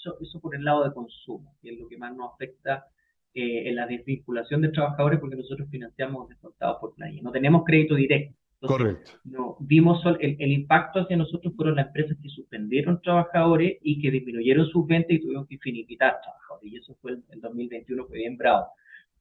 [0.06, 2.86] Eso, eso por el lado de consumo, que es lo que más nos afecta
[3.34, 7.20] eh, en la desvinculación de trabajadores, porque nosotros financiamos descontados por playa.
[7.22, 8.36] No tenemos crédito directo.
[8.60, 9.12] Correcto.
[9.24, 14.10] No, vimos el, el, impacto hacia nosotros fueron las empresas que suspendieron trabajadores y que
[14.10, 16.72] disminuyeron sus ventas y tuvieron que finiquitar trabajadores.
[16.72, 18.66] Y eso fue el, 2021, fue bien bravo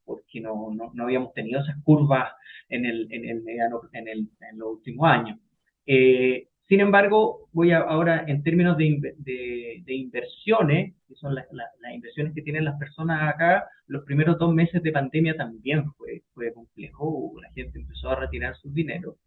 [0.06, 2.32] porque no, no, no, habíamos tenido esas curvas
[2.70, 5.40] en, el, en, el mediano, en, el, en los últimos años.
[5.88, 11.46] Eh, sin embargo, voy a, ahora en términos de, de, de inversiones, que son las,
[11.52, 16.24] las, inversiones que tienen las personas acá, los primeros dos meses de pandemia también fue,
[16.34, 19.18] fue complejo, la gente empezó a retirar sus dinero.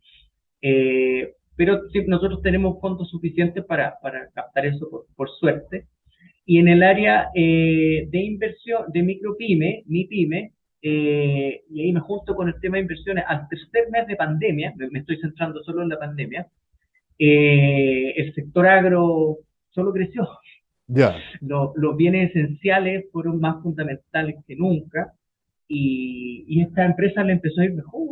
[0.61, 5.87] Eh, pero nosotros tenemos fondos suficientes para, para captar eso por, por suerte.
[6.47, 12.01] Y en el área eh, de inversión de micropyme, mi pyme, eh, y ahí me
[12.01, 13.25] junto con el tema de inversiones.
[13.27, 16.47] Al tercer mes de pandemia, me, estoy centrando solo en la pandemia,
[17.19, 19.39] eh, el sector agro
[19.71, 20.29] solo creció.
[20.87, 25.13] ya Los, bienes esenciales fueron más fundamentales que nunca
[25.67, 28.09] y, y esta empresa le empezó a ir mejor.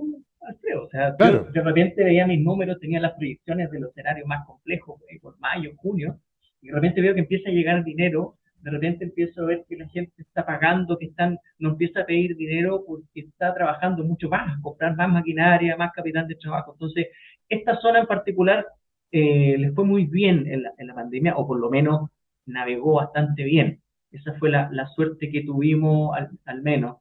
[0.78, 5.00] O sea, de repente veía mis números, tenía las proyecciones de los escenarios más complejos
[5.10, 6.20] eh, por mayo, junio,
[6.62, 9.76] y de repente veo que empieza a llegar dinero de repente empiezo a ver que
[9.76, 14.28] la gente está pagando, que están, no empieza a pedir dinero porque está trabajando mucho
[14.28, 16.72] más, comprar más maquinaria, más capital de trabajo.
[16.72, 17.06] Entonces,
[17.48, 18.66] esta zona en particular
[19.12, 22.10] eh, les fue muy bien en la, pandemia, o por lo menos
[22.46, 23.80] navegó bastante bien.
[24.10, 26.98] Esa fue la, suerte que tuvimos al, menos.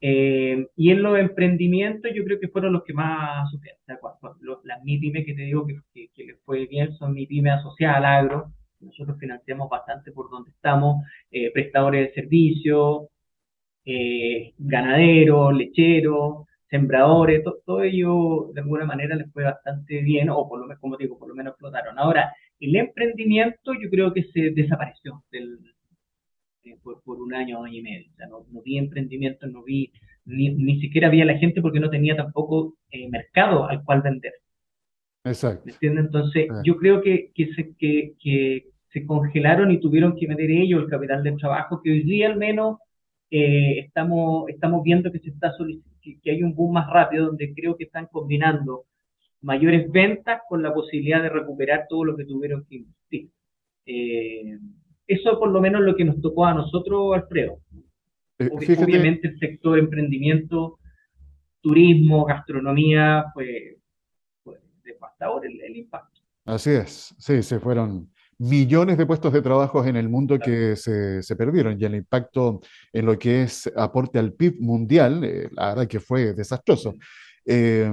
[0.00, 3.80] Eh, y en los emprendimientos yo creo que fueron los que más sufrieron.
[4.64, 9.18] las MIPYME que te digo que, les fue bien son MIPYME asociadas al agro, nosotros
[9.18, 13.08] financiamos bastante por donde estamos, eh, prestadores de servicios,
[14.58, 20.66] ganaderos, lecheros, sembradores, todo ello de alguna manera les fue bastante bien, o por lo
[20.66, 21.98] menos, como digo, por lo menos explotaron.
[21.98, 25.58] Ahora, el emprendimiento yo creo que se desapareció del,
[26.64, 28.10] eh, por, un año, año y medio.
[28.12, 29.92] O sea, no, vi emprendimiento, no vi,
[30.24, 32.76] ni, ni, siquiera había la gente porque no tenía tampoco
[33.10, 34.32] mercado al cual vender.
[35.24, 35.62] Exacto.
[35.66, 36.04] ¿Me entiendes?
[36.06, 40.84] Entonces, yo creo que, que, se, que, que, se congelaron y tuvieron que meter ellos
[40.84, 42.78] el capital de trabajo, que hoy día al menos
[43.30, 45.52] eh, estamos, estamos viendo que, se está
[46.02, 48.84] que hay un boom más rápido donde creo que están combinando
[49.40, 53.30] mayores ventas con la posibilidad de recuperar todo lo que tuvieron que invertir.
[53.86, 54.58] Eh,
[55.06, 57.60] eso por lo menos lo que nos tocó a nosotros, Alfredo.
[58.38, 60.78] Eh, obviamente el sector emprendimiento,
[61.60, 63.78] turismo, gastronomía, fue,
[64.42, 66.20] fue devastador el, el impacto.
[66.46, 71.22] Así es, sí, se fueron millones de puestos de trabajo en el mundo que se,
[71.22, 72.60] se, perdieron y el impacto
[72.92, 76.94] en lo que es aporte al PIB mundial, eh, la verdad que fue desastroso.
[77.44, 77.92] Eh,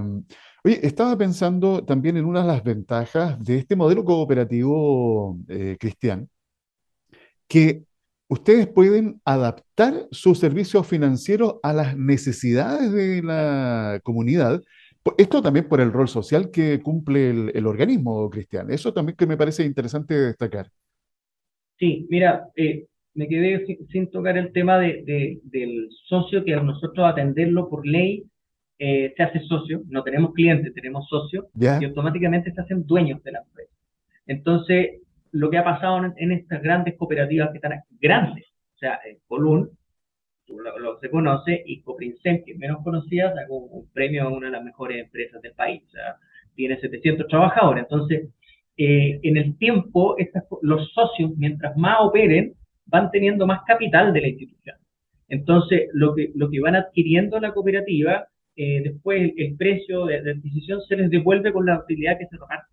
[0.63, 6.27] oye, estaba pensando también en una de las ventajas de este modelo cooperativo eh, cristiano,
[7.47, 7.83] que
[8.27, 14.61] ustedes pueden adaptar sus servicios financieros a las necesidades de la comunidad
[15.17, 18.71] esto también por el rol social que cumple el, organismo, Cristian.
[18.71, 20.69] Eso también que me parece interesante destacar.
[21.79, 22.85] Sí, mira, eh,
[23.15, 28.25] me quedé sin, tocar el tema de, del socio que a nosotros atenderlo por ley
[28.77, 29.81] eh, se hace socio.
[29.87, 33.73] No tenemos clientes, tenemos socio y automáticamente se hacen dueños de la empresa.
[34.27, 39.69] Entonces, lo que ha pasado en, estas grandes cooperativas que están grandes, o sea, Colún,
[40.59, 44.53] lo, se conoce, y Coprincen, que es menos conocida, sacó un premio a una de
[44.53, 45.83] las mejores empresas del país.
[46.55, 47.83] Tiene 700 trabajadores.
[47.83, 48.29] Entonces,
[48.77, 50.15] eh, en el tiempo,
[50.61, 52.53] los socios, mientras más operen,
[52.85, 54.75] van teniendo más capital de la institución.
[55.29, 60.81] Entonces, lo que, lo que van adquiriendo la cooperativa, eh, después el, precio de, adquisición
[60.81, 62.67] se les devuelve con la utilidad que se reparte.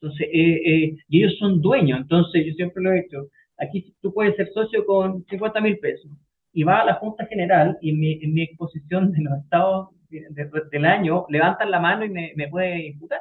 [0.00, 2.00] Entonces, eh, y ellos son dueños.
[2.00, 3.28] Entonces, yo siempre lo he hecho.
[3.58, 6.10] Aquí tú puedes ser socio con 50 mil pesos
[6.52, 9.88] y va a la Junta General y en mi, en mi exposición de los estados
[10.10, 13.20] del año levantan la mano y me, me puede imputar.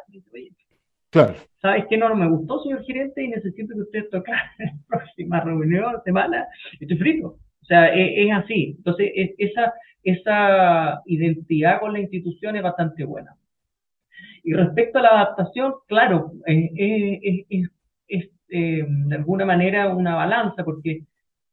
[1.09, 1.35] claro.
[1.61, 1.97] ¿Sabes qué?
[1.97, 5.95] No, no me gustó, señor gerente, y necesito que usted toque en la próxima reunión,
[6.05, 6.47] semana,
[6.79, 7.37] estoy frito.
[7.61, 8.75] O sea, e, es, así.
[8.77, 13.35] Entonces, esa, esa identidad con la institución es bastante buena.
[14.43, 16.71] Y respecto a la adaptación, claro, es,
[17.49, 17.69] es,
[18.07, 21.01] es eh, de alguna manera una balanza, porque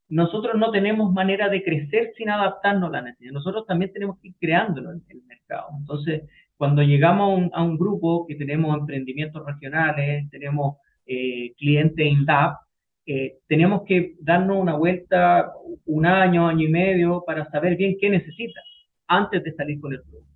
[0.09, 3.33] nosotros no tenemos manera de crecer sin adaptarnos a la necesidad.
[3.33, 5.69] Nosotros también tenemos que ir creándolo en el mercado.
[5.79, 6.25] Entonces,
[6.57, 12.27] cuando llegamos a un, grupo que tenemos emprendimientos regionales, tenemos eh, clientes in
[13.07, 15.53] eh, tenemos que darnos una vuelta
[15.85, 18.61] un año, año y medio para saber bien qué necesita
[19.09, 20.33] antes de salir con el producto.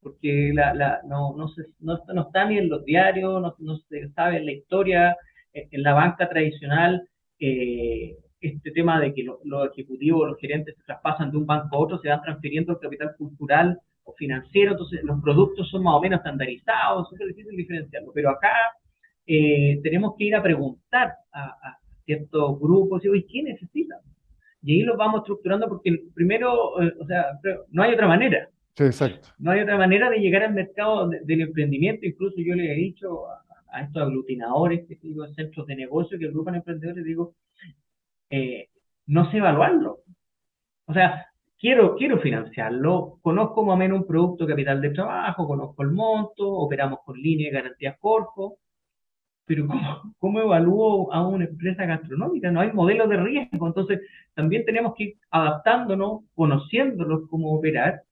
[0.00, 3.76] Porque la, la, no, no, se, no, no, está ni en los diarios, no, no
[3.88, 5.16] se sabe en la historia,
[5.52, 7.08] en la banca tradicional.
[7.38, 11.78] Eh, este tema de que los ejecutivos, los gerentes se traspasan de un banco a
[11.78, 16.00] otro, se van transfiriendo el capital cultural o financiero, entonces los productos son más o
[16.00, 18.52] menos estandarizados, es difícil diferenciarlo, pero acá
[19.26, 23.98] eh, tenemos que ir a preguntar a, ciertos grupos, y ¿qué necesitan?
[24.62, 27.38] Y ahí los vamos estructurando porque primero, eh, o sea,
[27.70, 28.48] no hay otra manera.
[28.74, 29.28] Sí, exacto.
[29.38, 33.28] No hay otra manera de llegar al mercado del emprendimiento, incluso yo le he dicho
[33.70, 37.34] a, estos aglutinadores, que digo, centros de negocio que agrupan emprendedores, digo,
[38.30, 38.68] eh,
[39.06, 40.00] no sé evaluarlo.
[40.86, 41.26] O sea,
[41.58, 46.48] quiero, quiero financiarlo, conozco más o menos un producto capital de trabajo, conozco el monto,
[46.50, 48.58] operamos con línea de garantías Corfo,
[49.44, 52.50] pero ¿cómo, ¿cómo, evalúo a una empresa gastronómica?
[52.50, 54.00] No hay modelo de riesgo, entonces
[54.34, 58.02] también tenemos que ir adaptándonos, conociéndolos cómo operar,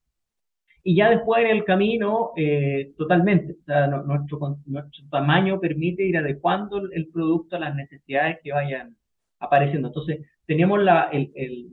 [0.83, 6.17] y ya después en el camino, eh, totalmente, o sea, nuestro, nuestro tamaño permite ir
[6.17, 8.95] adecuando el producto a las necesidades que vayan
[9.39, 9.89] apareciendo.
[9.89, 11.71] Entonces, tenemos la, el,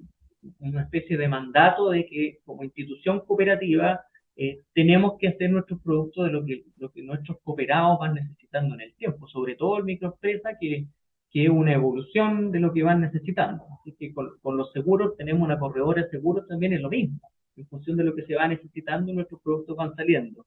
[0.60, 4.00] una especie de mandato de que como institución cooperativa
[4.36, 8.74] eh, tenemos que hacer nuestros productos de lo que, lo que nuestros cooperados van necesitando
[8.74, 10.86] en el tiempo, sobre todo el microempresa, que,
[11.30, 13.64] que es una evolución de lo que van necesitando.
[13.80, 17.20] Así que con, con los seguros tenemos una corredora de seguros también es lo mismo.
[17.56, 20.44] En función de lo que se va necesitando, nuestros productos van saliendo.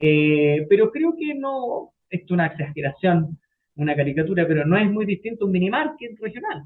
[0.00, 3.38] Eh, pero creo que no, es una exageración,
[3.78, 6.62] una caricatura, pero no es muy distinto a un minimarket regional.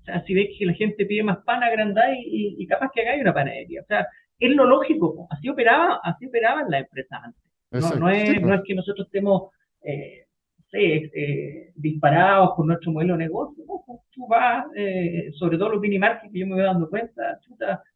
[0.00, 3.02] O sea, si ves que la gente pide más pan agrandada y, y, capaz que
[3.02, 3.82] haga una panadería.
[3.82, 4.06] O sea,
[4.38, 7.42] es lo lógico, así operaba, así operaban las empresas antes.
[7.70, 9.50] No, no, es, no es que nosotros estemos
[9.82, 10.24] eh,
[10.72, 13.62] eh, disparados con nuestro modelo de negocio.
[13.66, 17.38] Pues, tú vas, eh, sobre todo los minimarkets que yo me voy dando cuenta,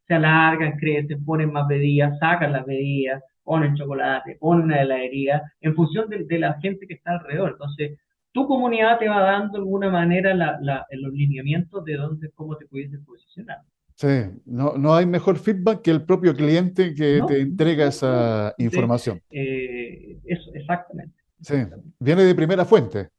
[0.07, 5.75] se alargan, crecen, ponen más bebidas, sacan las bebidas, ponen chocolate, ponen una heladería, en
[5.75, 7.53] función de, de la gente que está alrededor.
[7.53, 7.99] Entonces,
[8.35, 12.91] tu comunidad te va dando de alguna manera los lineamientos de dónde, cómo te puedes
[13.07, 13.59] posicionar.
[13.95, 14.09] Sí,
[14.45, 19.21] no, no hay mejor feedback que el propio cliente que te entrega esa información.
[19.31, 21.15] Eh, eso, exactamente.
[21.41, 21.55] Sí,
[22.01, 23.11] viene de primera fuente.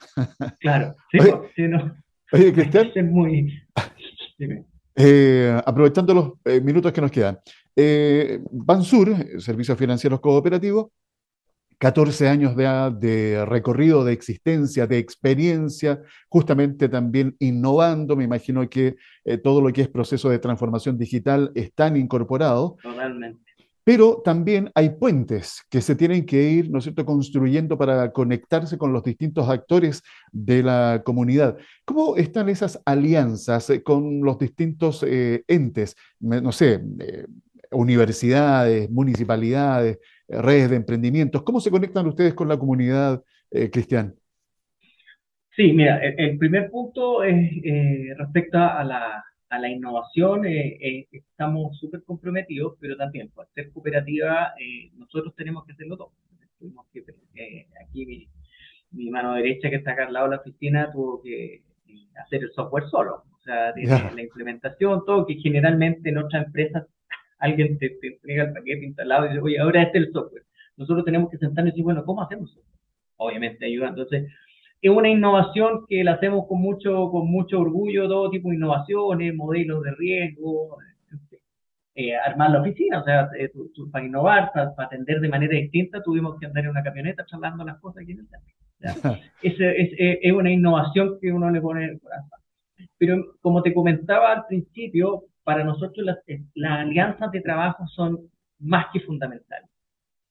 [0.59, 1.95] Claro, sí, oye, sí, no.
[2.33, 2.91] oye Cristian.
[2.93, 3.53] Es muy...
[4.97, 7.37] Eh, aprovechando los eh, minutos que nos quedan.
[8.49, 10.87] Bansur, Servicios Financieros Cooperativos,
[11.77, 18.15] 14 años de, recorrido, de existencia, de experiencia, justamente también innovando.
[18.15, 22.75] Me imagino que eh, todo lo que es proceso de transformación digital están incorporados.
[22.81, 23.41] Totalmente.
[23.83, 28.79] Pero también hay puentes que se tienen que ir, ¿no es cierto?, construyendo para conectarse
[28.79, 31.57] con los distintos actores de la comunidad.
[31.85, 35.95] ¿Cómo están esas alianzas eh, con los distintos eh, entes?
[36.19, 36.81] No sé,
[37.71, 41.43] universidades, municipalidades, redes de emprendimientos.
[41.43, 44.15] ¿Cómo se conectan ustedes con la comunidad, eh, Cristian?
[45.55, 50.45] Sí, mira, el, primer punto es eh, respecto a la, a la innovación.
[50.45, 54.53] Eh, estamos súper comprometidos, pero también, por ser cooperativa,
[54.97, 56.11] nosotros tenemos que hacerlo todo.
[57.81, 58.27] aquí mi,
[58.91, 61.61] mi, mano derecha que está acá al lado de la oficina tuvo que
[62.21, 63.23] hacer el software solo.
[63.31, 63.73] O sea,
[64.13, 66.85] la implementación, todo, que generalmente en otras empresas
[67.45, 70.43] alguien te, entrega el paquete instalado y dice, oye, ahora este es el software.
[70.77, 72.57] Nosotros tenemos que sentarnos y decir, bueno, ¿cómo hacemos
[73.17, 73.89] Obviamente ayuda.
[73.89, 74.29] Entonces,
[74.81, 79.33] es una innovación que la hacemos con mucho, con mucho orgullo, todo tipo de innovaciones,
[79.33, 80.77] modelos de riesgo,
[81.95, 83.51] eh, armar la oficina, o sea, eh,
[83.89, 87.79] para innovar, para, atender de manera distinta, tuvimos que andar en una camioneta charlando las
[87.79, 88.53] cosas aquí en el centro.
[89.41, 89.55] es,
[90.21, 92.39] es, una innovación que uno le pone el corazón.
[92.97, 98.29] Pero como te comentaba al principio, para nosotros las, eh, las alianzas de trabajo son
[98.59, 99.69] más que fundamentales,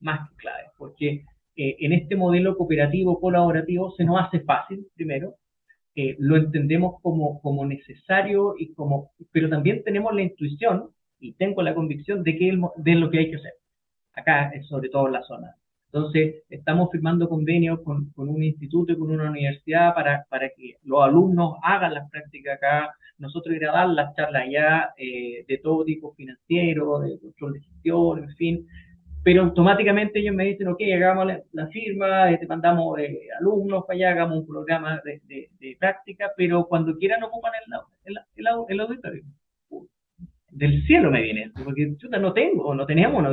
[0.00, 1.25] más que claves, porque
[1.56, 5.37] eh, en este modelo cooperativo, colaborativo, se nos hace fácil, primero,
[5.94, 10.90] eh, lo entendemos como, como necesario, y como, pero también tenemos la intuición
[11.21, 13.52] y tengo la convicción de que es de lo que hay que hacer,
[14.15, 15.54] acá, sobre todo en la zona.
[15.94, 21.04] Entonces, estamos firmando convenios con, un instituto y con una universidad para, para que los
[21.04, 25.84] alumnos hagan las prácticas acá, nosotros ir a dar las charlas allá eh, de todo
[25.84, 28.66] tipo financiero, de control de gestión, en fin,
[29.22, 34.10] pero automáticamente ellos me dicen, ok, hagamos la, firma, te mandamos eh, alumnos para allá,
[34.10, 37.52] hagamos un programa de, de, práctica, pero cuando quieran ocupan
[38.04, 39.22] el, el, el, auditorio.
[40.50, 43.30] del cielo me viene porque yo no tengo, no teníamos, no,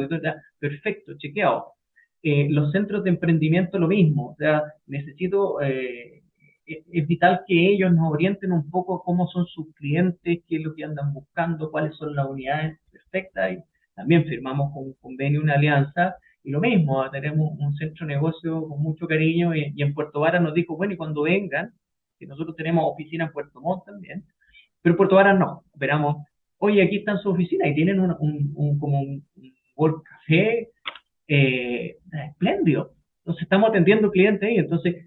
[0.59, 1.80] perfecto, chequeado.
[2.23, 6.21] Eh, los centros de emprendimiento lo mismo, o sea, necesito, eh,
[6.67, 10.63] e, es vital que ellos nos orienten un poco cómo son sus clientes, qué es
[10.63, 13.57] lo que andan buscando, cuáles son las unidades perfectas y
[13.95, 18.67] también firmamos con un convenio, una alianza y lo mismo, tenemos un centro de negocio
[18.67, 21.73] con mucho cariño y, en Puerto Vara nos dijo, bueno, y cuando vengan,
[22.19, 24.25] que nosotros tenemos oficina en Puerto Montt también,
[24.81, 26.25] pero Puerto Vara no, esperamos,
[26.57, 28.15] oye, aquí están sus oficinas y tienen un,
[28.55, 29.23] un, como un,
[29.75, 30.69] World Café
[31.27, 31.97] eh,
[32.29, 32.93] espléndido.
[33.19, 35.05] Entonces estamos atendiendo clientes ahí, entonces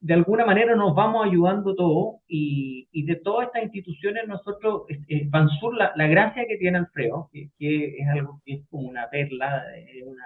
[0.00, 5.76] de alguna manera nos vamos ayudando todos y, de todas estas instituciones nosotros, eh, Bansur,
[5.76, 9.64] la, la, gracia que tiene Alfredo, que, que, es algo que es como una perla,
[10.04, 10.24] una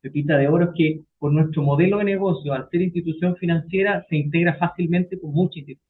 [0.00, 4.16] pepita de oro, es que por nuestro modelo de negocio, al ser institución financiera, se
[4.16, 5.84] integra fácilmente con muchas instituciones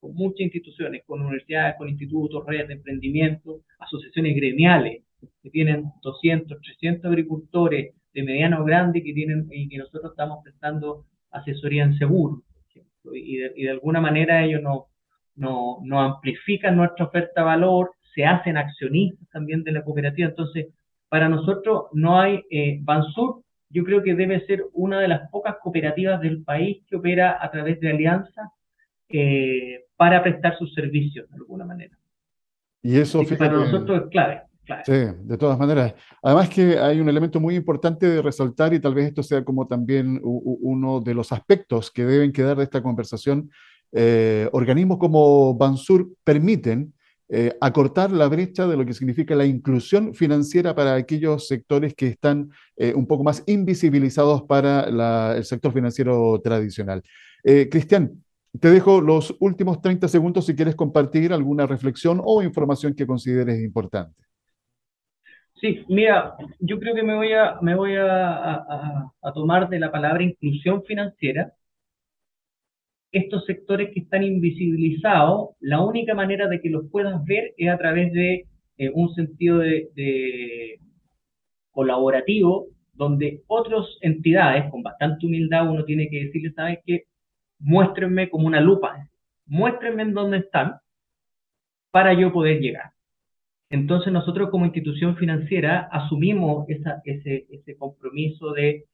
[0.00, 5.02] con muchas instituciones, con universidades, con institutos, redes de emprendimiento, asociaciones gremiales
[5.42, 11.04] que tienen 200, 300 agricultores de mediano grande que tienen y que nosotros estamos prestando
[11.30, 12.42] asesoría en seguro,
[13.12, 14.84] y de, y de alguna manera ellos nos
[15.38, 20.28] no, no amplifican nuestra oferta de valor, se hacen accionistas también de la cooperativa.
[20.28, 20.66] Entonces,
[21.08, 25.56] para nosotros no hay, eh, Bansur yo creo que debe ser una de las pocas
[25.62, 28.48] cooperativas del país que opera a través de alianzas
[29.10, 31.96] eh, para prestar sus servicios de alguna manera.
[32.82, 34.42] Y eso para nosotros es clave.
[34.84, 35.94] Sí, de todas maneras.
[36.22, 39.66] Además que hay un elemento muy importante de resaltar y tal vez esto sea como
[39.66, 43.50] también uno de los aspectos que deben quedar de esta conversación.
[43.92, 46.92] Eh, organismos como Bansur permiten
[47.30, 52.08] eh, acortar la brecha de lo que significa la inclusión financiera para aquellos sectores que
[52.08, 57.02] están eh, un poco más invisibilizados para el sector financiero tradicional.
[57.70, 58.22] Cristian,
[58.60, 63.62] te dejo los últimos 30 segundos si quieres compartir alguna reflexión o información que consideres
[63.62, 64.27] importante.
[65.60, 70.22] Sí, mira, yo creo que me voy a, me voy a, tomar de la palabra
[70.22, 71.52] inclusión financiera.
[73.10, 77.78] Estos sectores que están invisibilizados, la única manera de que los puedas ver es a
[77.78, 78.46] través de
[78.76, 80.78] eh, un sentido de,
[81.72, 87.04] colaborativo, donde otras entidades, con bastante humildad, uno tiene que decirle, ¿sabes qué?
[87.60, 89.08] Muéstrenme como una lupa,
[89.46, 90.76] muéstrenme en dónde están
[91.90, 92.92] para yo poder llegar.
[93.70, 98.84] Entonces nosotros como institución financiera asumimos ese, compromiso de,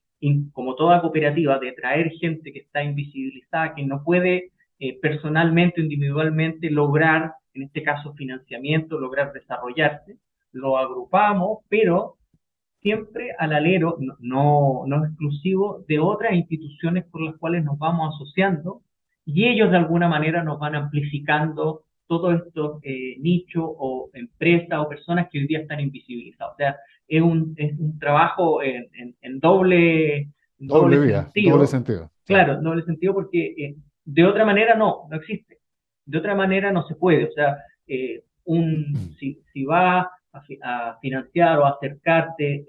[0.53, 4.51] como toda cooperativa, de traer gente que está invisibilizada, que no puede
[4.81, 10.16] eh, personalmente individualmente lograr, en este caso financiamiento, lograr desarrollarse.
[10.51, 12.16] Lo agrupamos, pero
[12.83, 18.83] siempre al alero, no, no exclusivo, de otras instituciones por las cuales nos vamos asociando
[19.25, 24.89] y ellos de alguna manera nos van amplificando todos estos eh, nichos o empresas o
[24.89, 26.55] personas que hoy día están invisibilizados.
[26.55, 26.77] O sea,
[27.09, 28.89] es un, es un trabajo en,
[29.21, 30.29] en, doble,
[30.59, 31.55] doble, sentido.
[31.55, 32.11] Doble sentido.
[32.25, 35.59] Claro, doble sentido porque eh, de otra manera no, no existe.
[36.07, 37.25] De otra manera no se puede.
[37.25, 39.17] O sea, eh, un, mm.
[39.19, 42.67] si, si va a, financiar o acercarte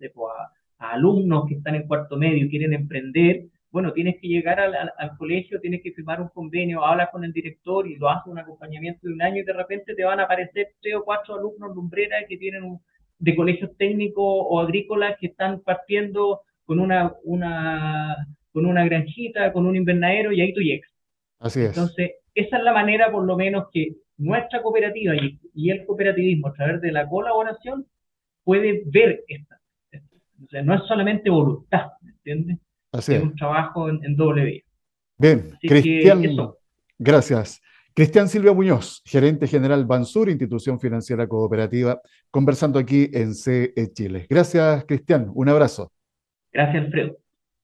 [0.00, 4.58] a, a, alumnos que están en cuarto medio y quieren emprender, bueno, tienes que llegar
[4.60, 8.38] al, colegio, tienes que firmar un convenio, hablas con el director y lo haces un
[8.38, 11.74] acompañamiento de un año y de repente te van a aparecer tres o cuatro alumnos
[11.74, 12.80] lumbreras que tienen un,
[13.18, 18.16] de colegios técnicos o agrícolas que están partiendo con una, una,
[18.52, 20.90] con una granjita, con un invernadero y ahí tú llegas.
[21.38, 21.68] Así es.
[21.68, 26.48] Entonces, esa es la manera por lo menos que nuestra cooperativa y, y el cooperativismo
[26.48, 27.86] a través de la colaboración
[28.42, 29.60] puede ver esta.
[30.42, 32.58] O sea, no es solamente voluntad, ¿me entiendes?
[32.98, 33.08] Es.
[33.22, 34.62] un trabajo en, doble vía.
[35.18, 36.22] Bien, Cristian,
[36.98, 37.60] gracias.
[37.94, 41.98] Cristian Silvia Muñoz, gerente general Bansur, institución financiera cooperativa,
[42.30, 44.26] conversando aquí en CE Chile.
[44.28, 45.30] Gracias, Cristian.
[45.32, 45.90] Un abrazo.
[46.52, 47.16] Gracias, Alfredo.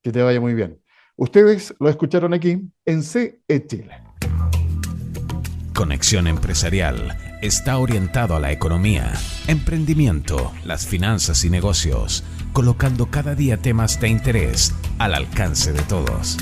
[0.03, 0.79] Que te vaya muy bien.
[1.17, 3.93] Ustedes lo escucharon aquí en CE Chile.
[5.75, 7.13] Conexión Empresarial
[7.43, 9.13] está orientado a la economía,
[9.49, 16.37] emprendimiento, las finanzas y negocios colocando cada día temas de interés al alcance de todos.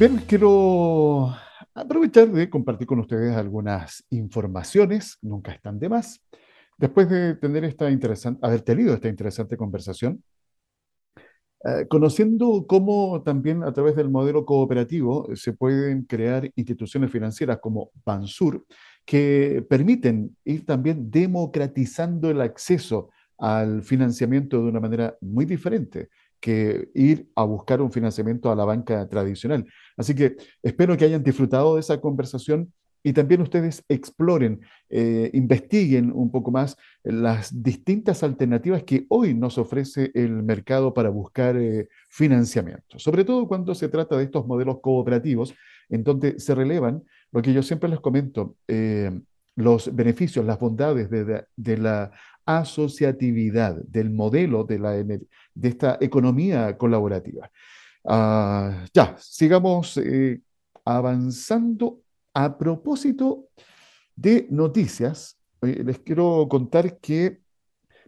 [0.00, 1.34] Bien, quiero
[1.74, 6.22] aprovechar de compartir con ustedes algunas informaciones, nunca están de más.
[6.78, 10.22] Después de tener esta interesante, haber tenido esta interesante conversación,
[11.64, 17.90] eh, conociendo cómo también a través del modelo cooperativo se pueden crear instituciones financieras como
[18.04, 18.64] Bansur,
[19.04, 26.08] que permiten ir también democratizando el acceso al financiamiento de una manera muy diferente
[26.40, 29.66] que ir a buscar un financiamiento a la banca tradicional.
[29.96, 32.72] Así que espero que hayan disfrutado de esa conversación
[33.06, 34.60] y también ustedes exploren,
[34.90, 41.08] eh, investiguen un poco más las distintas alternativas que hoy nos ofrece el mercado para
[41.08, 45.54] buscar eh, financiamiento, sobre todo cuando se trata de estos modelos cooperativos,
[45.88, 49.12] en donde se relevan lo que yo siempre les comento, eh,
[49.54, 52.10] los beneficios, las bondades de, la
[52.46, 55.20] asociatividad, del modelo de, la, de
[55.62, 57.50] esta economía colaborativa.
[58.04, 60.00] Ah, ya, sigamos
[60.84, 62.00] avanzando
[62.32, 63.48] a propósito
[64.14, 67.40] de noticias, eh, les quiero contar que,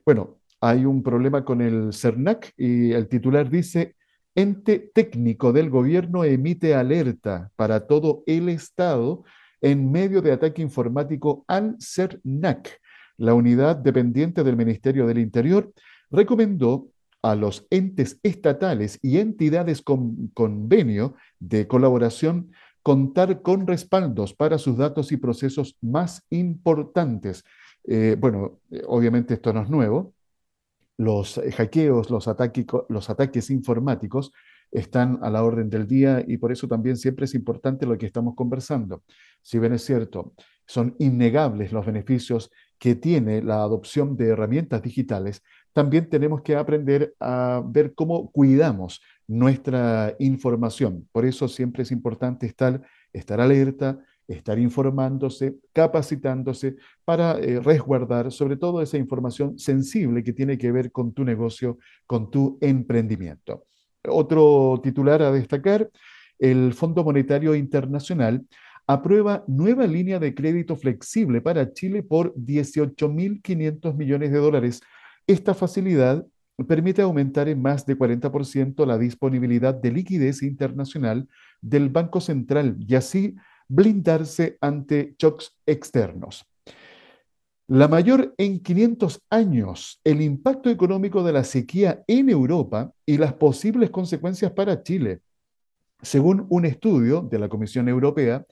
[0.05, 3.97] bueno, hay un problema con el CERNAC y el titular dice,
[4.35, 9.25] ente técnico del gobierno emite alerta para todo el Estado
[9.61, 12.81] en medio de ataque informático al CERNAC.
[13.19, 15.73] La unidad dependiente del Ministerio del Interior
[16.11, 16.89] recomendó
[17.21, 22.53] a los entes estatales y entidades con convenio de colaboración
[22.83, 27.45] contar con respaldos para sus datos y procesos más importantes.
[27.85, 30.15] Eh, bueno, eh, obviamente esto no es nuevo.
[30.97, 32.27] Los hackeos, los,
[32.89, 34.33] los ataques informáticos
[34.71, 38.07] están a la orden del día y por eso también siempre es importante lo que
[38.07, 39.03] estamos conversando.
[39.43, 40.35] Si bien es cierto,
[40.67, 47.15] son innegables los beneficios que tiene la adopción de herramientas digitales, también tenemos que aprender
[47.21, 51.07] a ver cómo cuidamos nuestra información.
[51.13, 58.57] Por eso siempre es importante estar, estar alerta, estar informándose, capacitándose para eh, resguardar sobre
[58.57, 63.65] todo esa información sensible que tiene que ver con tu negocio, con tu emprendimiento.
[64.07, 65.91] Otro titular a destacar,
[66.39, 68.45] el Fondo Monetario Internacional
[68.89, 74.81] aprueba nueva línea de crédito flexible para Chile por 18.500 millones de dólares.
[75.27, 76.27] Esta facilidad
[76.67, 81.29] permite aumentar en más de 40% la disponibilidad de liquidez internacional
[81.61, 83.37] del Banco Central y así
[83.69, 86.47] blindarse ante shocks externos.
[87.67, 93.35] La mayor en 500 años, el impacto económico de la sequía en Europa y las
[93.35, 95.21] posibles consecuencias para Chile.
[96.01, 98.47] Según un estudio de la Comisión Europea,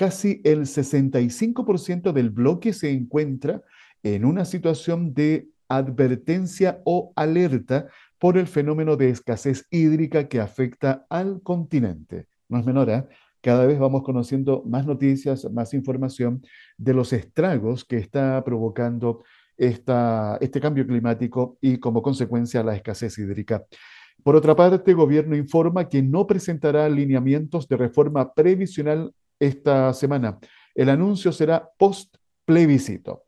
[0.00, 3.60] casi el 65% del bloque se encuentra
[4.02, 7.86] en una situación de advertencia o alerta
[8.18, 12.28] por el fenómeno de escasez hídrica que afecta al continente.
[12.48, 13.04] No es menor, ¿eh?
[13.42, 16.40] cada vez vamos conociendo más noticias, más información
[16.78, 19.22] de los estragos que está provocando
[19.58, 23.66] esta, este cambio climático y como consecuencia la escasez hídrica.
[24.24, 30.38] Por otra parte, el gobierno informa que no presentará alineamientos de reforma previsional esta semana.
[30.74, 33.24] El anuncio será post plebiscito.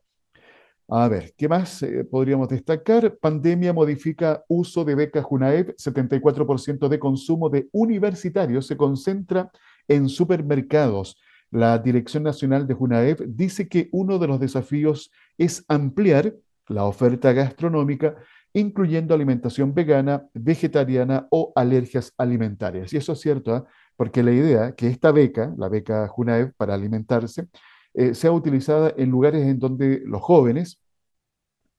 [0.87, 3.17] A ver, ¿qué más eh, podríamos destacar?
[3.17, 9.49] Pandemia modifica uso de becas Junaev, 74% de consumo de universitarios se concentra
[9.87, 11.17] en supermercados.
[11.51, 16.35] La Dirección Nacional de Junaev dice que uno de los desafíos es ampliar
[16.67, 18.15] la oferta gastronómica,
[18.53, 22.93] incluyendo alimentación vegana, vegetariana o alergias alimentarias.
[22.93, 23.65] Y eso es cierto, ¿ah?
[23.95, 27.47] Porque la idea que esta beca, la beca Junaev para alimentarse,
[27.93, 30.79] eh, sea utilizada en lugares en donde los jóvenes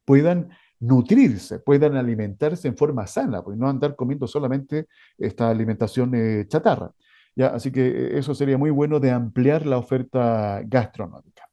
[0.04, 4.86] puedan nutrirse, puedan alimentarse en forma sana, pues no andar comiendo solamente
[5.18, 6.90] esta alimentación eh, chatarra.
[7.34, 7.48] ¿ya?
[7.48, 11.48] Así que eh, eso sería muy bueno de ampliar la oferta gastronómica.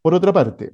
[0.00, 0.72] Por otra parte,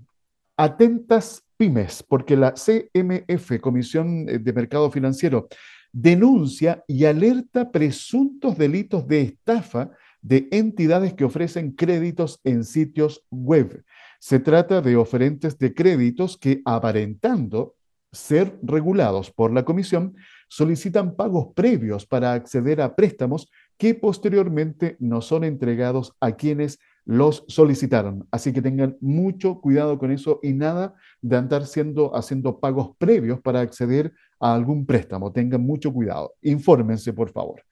[0.57, 5.49] atentas pymes, porque la CMF, Comisión de Mercado Financiero,
[5.93, 9.91] denuncia y alerta presuntos delitos de estafa
[10.23, 13.85] de entidades que ofrecen créditos en sitios web.
[14.21, 17.75] Se trata de oferentes de créditos que, aparentando
[18.13, 20.15] ser regulados por la comisión,
[20.49, 27.45] solicitan pagos previos para acceder a préstamos que posteriormente no son entregados a quienes los
[27.49, 28.27] solicitaron.
[28.31, 33.41] Así que tengan mucho cuidado con eso y nada de andar siendo, haciendo pagos previos
[33.41, 35.33] para acceder a algún préstamo.
[35.33, 36.35] Tengan mucho cuidado.
[36.43, 37.63] Infórmense, por favor.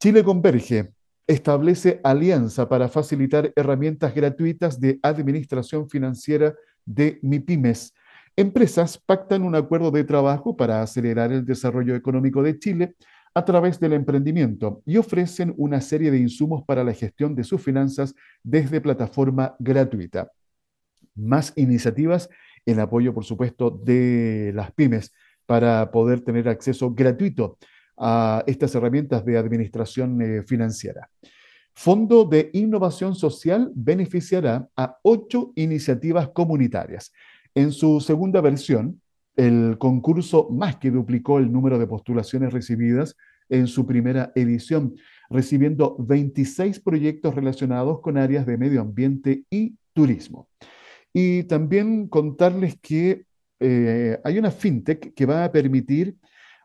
[0.00, 0.92] Chile Converge
[1.26, 6.54] establece alianza para facilitar herramientas gratuitas de administración financiera
[6.84, 7.94] de MIPIMES.
[8.34, 12.94] Empresas pactan un acuerdo de trabajo para acelerar el desarrollo económico de Chile
[13.38, 17.62] a través del emprendimiento y ofrecen una serie de insumos para la gestión de sus
[17.62, 18.12] finanzas
[18.42, 20.32] desde plataforma gratuita.
[21.14, 22.28] Más iniciativas
[22.66, 25.12] en apoyo, por supuesto, de las pymes
[25.46, 27.58] para poder tener acceso gratuito
[27.96, 31.08] a estas herramientas de administración eh, financiera.
[31.74, 37.12] Fondo de Innovación Social beneficiará a ocho iniciativas comunitarias.
[37.54, 39.00] En su segunda versión,
[39.36, 43.14] el concurso más que duplicó el número de postulaciones recibidas
[43.48, 44.94] en su primera edición.
[45.30, 50.48] recibiendo 26 proyectos relacionados con áreas de medio ambiente y turismo.
[51.12, 53.26] Y también contarles que
[53.60, 56.16] eh, hay una fintech que va a permitir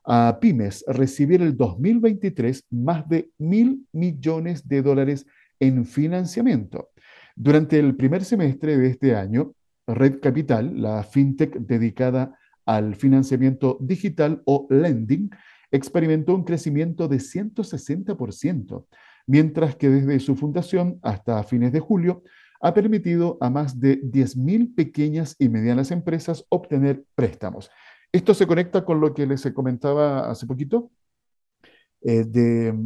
[0.06, 5.26] a pymes recibir el 2023 más de mil millones de dólares
[5.60, 6.90] en financiamiento.
[7.36, 9.56] Durante el primer semestre de este año,
[9.88, 15.30] Red Capital, la fintech dedicada al financiamiento digital o lending,
[15.74, 18.86] experimentó un crecimiento de 160%,
[19.26, 22.24] mientras que desde su fundación hasta fines de julio
[22.62, 27.72] ha permitido a más de 10.000 pequeñas y medianas empresas obtener préstamos.
[28.12, 30.92] Esto se conecta con lo que les comentaba hace poquito,
[32.02, 32.78] eh, de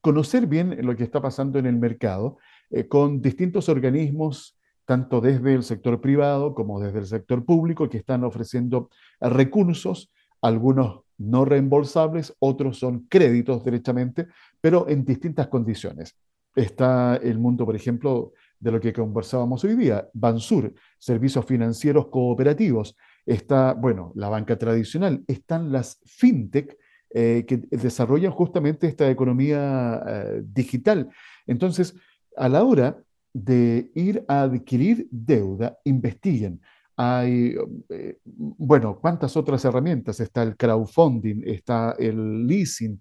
[0.00, 2.38] conocer bien lo que está pasando en el mercado
[2.70, 7.98] eh, con distintos organismos, tanto desde el sector privado como desde el sector público, que
[7.98, 14.28] están ofreciendo recursos, algunos no reembolsables, otros son créditos directamente,
[14.60, 16.16] pero en distintas condiciones.
[16.54, 22.96] Está el mundo, por ejemplo, de lo que conversábamos hoy día, Bansur, servicios financieros cooperativos,
[23.24, 26.76] está, bueno, la banca tradicional, están las fintech
[27.10, 31.08] eh, que desarrollan justamente esta economía eh, digital.
[31.46, 31.94] Entonces,
[32.36, 33.02] a la hora
[33.32, 36.60] de ir a adquirir deuda, investiguen.
[37.00, 37.54] Hay,
[37.90, 40.18] eh, bueno, ¿cuántas otras herramientas?
[40.18, 43.00] Está el crowdfunding, está el leasing,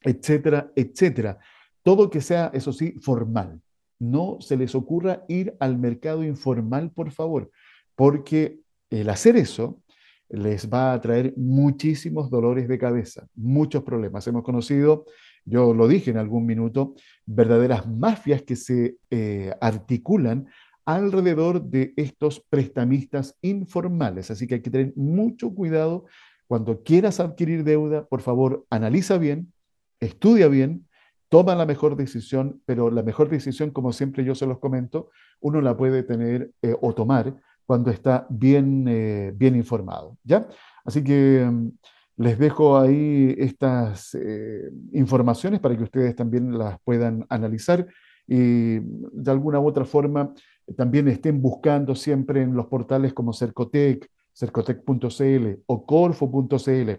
[0.00, 1.38] etcétera, etcétera.
[1.84, 3.60] Todo que sea, eso sí, formal.
[4.00, 7.48] No se les ocurra ir al mercado informal, por favor,
[7.94, 8.58] porque
[8.90, 9.80] el hacer eso
[10.28, 14.26] les va a traer muchísimos dolores de cabeza, muchos problemas.
[14.26, 15.04] Hemos conocido,
[15.44, 20.48] yo lo dije en algún minuto, verdaderas mafias que se eh, articulan
[20.84, 24.30] alrededor de estos prestamistas informales.
[24.30, 26.06] Así que hay que tener mucho cuidado
[26.46, 29.52] cuando quieras adquirir deuda, por favor, analiza bien,
[30.00, 30.86] estudia bien,
[31.28, 35.08] toma la mejor decisión, pero la mejor decisión, como siempre yo se los comento,
[35.40, 40.18] uno la puede tener eh, o tomar cuando está bien, eh, bien informado.
[40.24, 40.46] ¿ya?
[40.84, 41.70] Así que mm,
[42.16, 47.86] les dejo ahí estas eh, informaciones para que ustedes también las puedan analizar
[48.26, 50.34] y de alguna u otra forma
[50.76, 56.90] también estén buscando siempre en los portales como Cercotec, cercotec.cl o corfo.cl.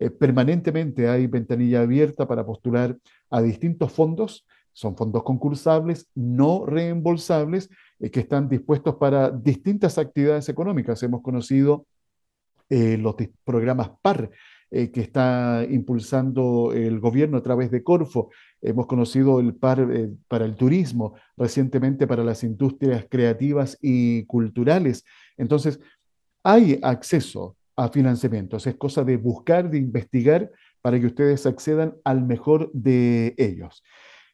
[0.00, 2.96] Eh, permanentemente hay ventanilla abierta para postular
[3.30, 4.46] a distintos fondos.
[4.72, 11.02] Son fondos concursables, no reembolsables, eh, que están dispuestos para distintas actividades económicas.
[11.02, 11.86] Hemos conocido
[12.68, 14.30] eh, los programas PAR,
[14.70, 18.28] que está impulsando el gobierno a través de Corfo.
[18.60, 19.88] Hemos conocido el PAR
[20.28, 25.06] para el turismo, recientemente para las industrias creativas y culturales.
[25.38, 25.80] Entonces,
[26.42, 28.66] hay acceso a financiamientos.
[28.66, 30.50] Es cosa de buscar, de investigar
[30.82, 33.82] para que ustedes accedan al mejor de ellos.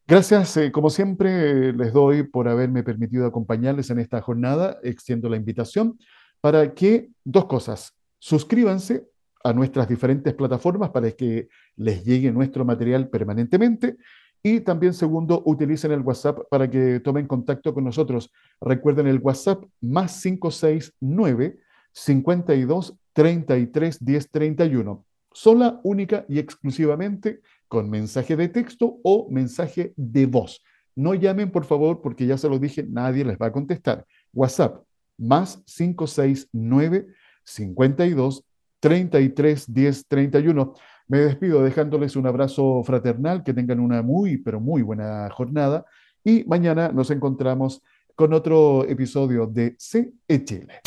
[0.06, 4.78] Gracias, eh, como siempre, les doy por haberme permitido acompañarles en esta jornada.
[4.82, 5.98] Extiendo la invitación
[6.40, 7.94] para que dos cosas.
[8.24, 9.06] Suscríbanse
[9.42, 13.98] a nuestras diferentes plataformas para que les llegue nuestro material permanentemente.
[14.42, 18.32] Y también, segundo, utilicen el WhatsApp para que tomen contacto con nosotros.
[18.62, 21.58] Recuerden el WhatsApp más 569
[21.92, 25.04] 52 33 10 31.
[25.30, 30.64] Sola, única y exclusivamente con mensaje de texto o mensaje de voz.
[30.96, 34.06] No llamen, por favor, porque ya se lo dije, nadie les va a contestar.
[34.32, 34.82] WhatsApp,
[35.18, 37.06] más 569
[37.44, 38.44] 52
[38.80, 40.74] 33 10 31.
[41.08, 45.84] Me despido dejándoles un abrazo fraternal, que tengan una muy, pero muy buena jornada
[46.24, 47.82] y mañana nos encontramos
[48.16, 50.80] con otro episodio de CE Chile.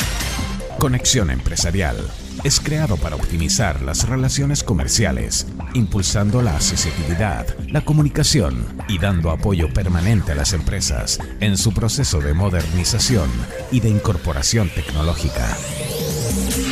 [0.78, 1.96] Conexión Empresarial
[2.44, 9.72] es creado para optimizar las relaciones comerciales, impulsando la accesibilidad, la comunicación y dando apoyo
[9.72, 13.28] permanente a las empresas en su proceso de modernización
[13.72, 15.56] y de incorporación tecnológica.
[16.30, 16.67] sweet.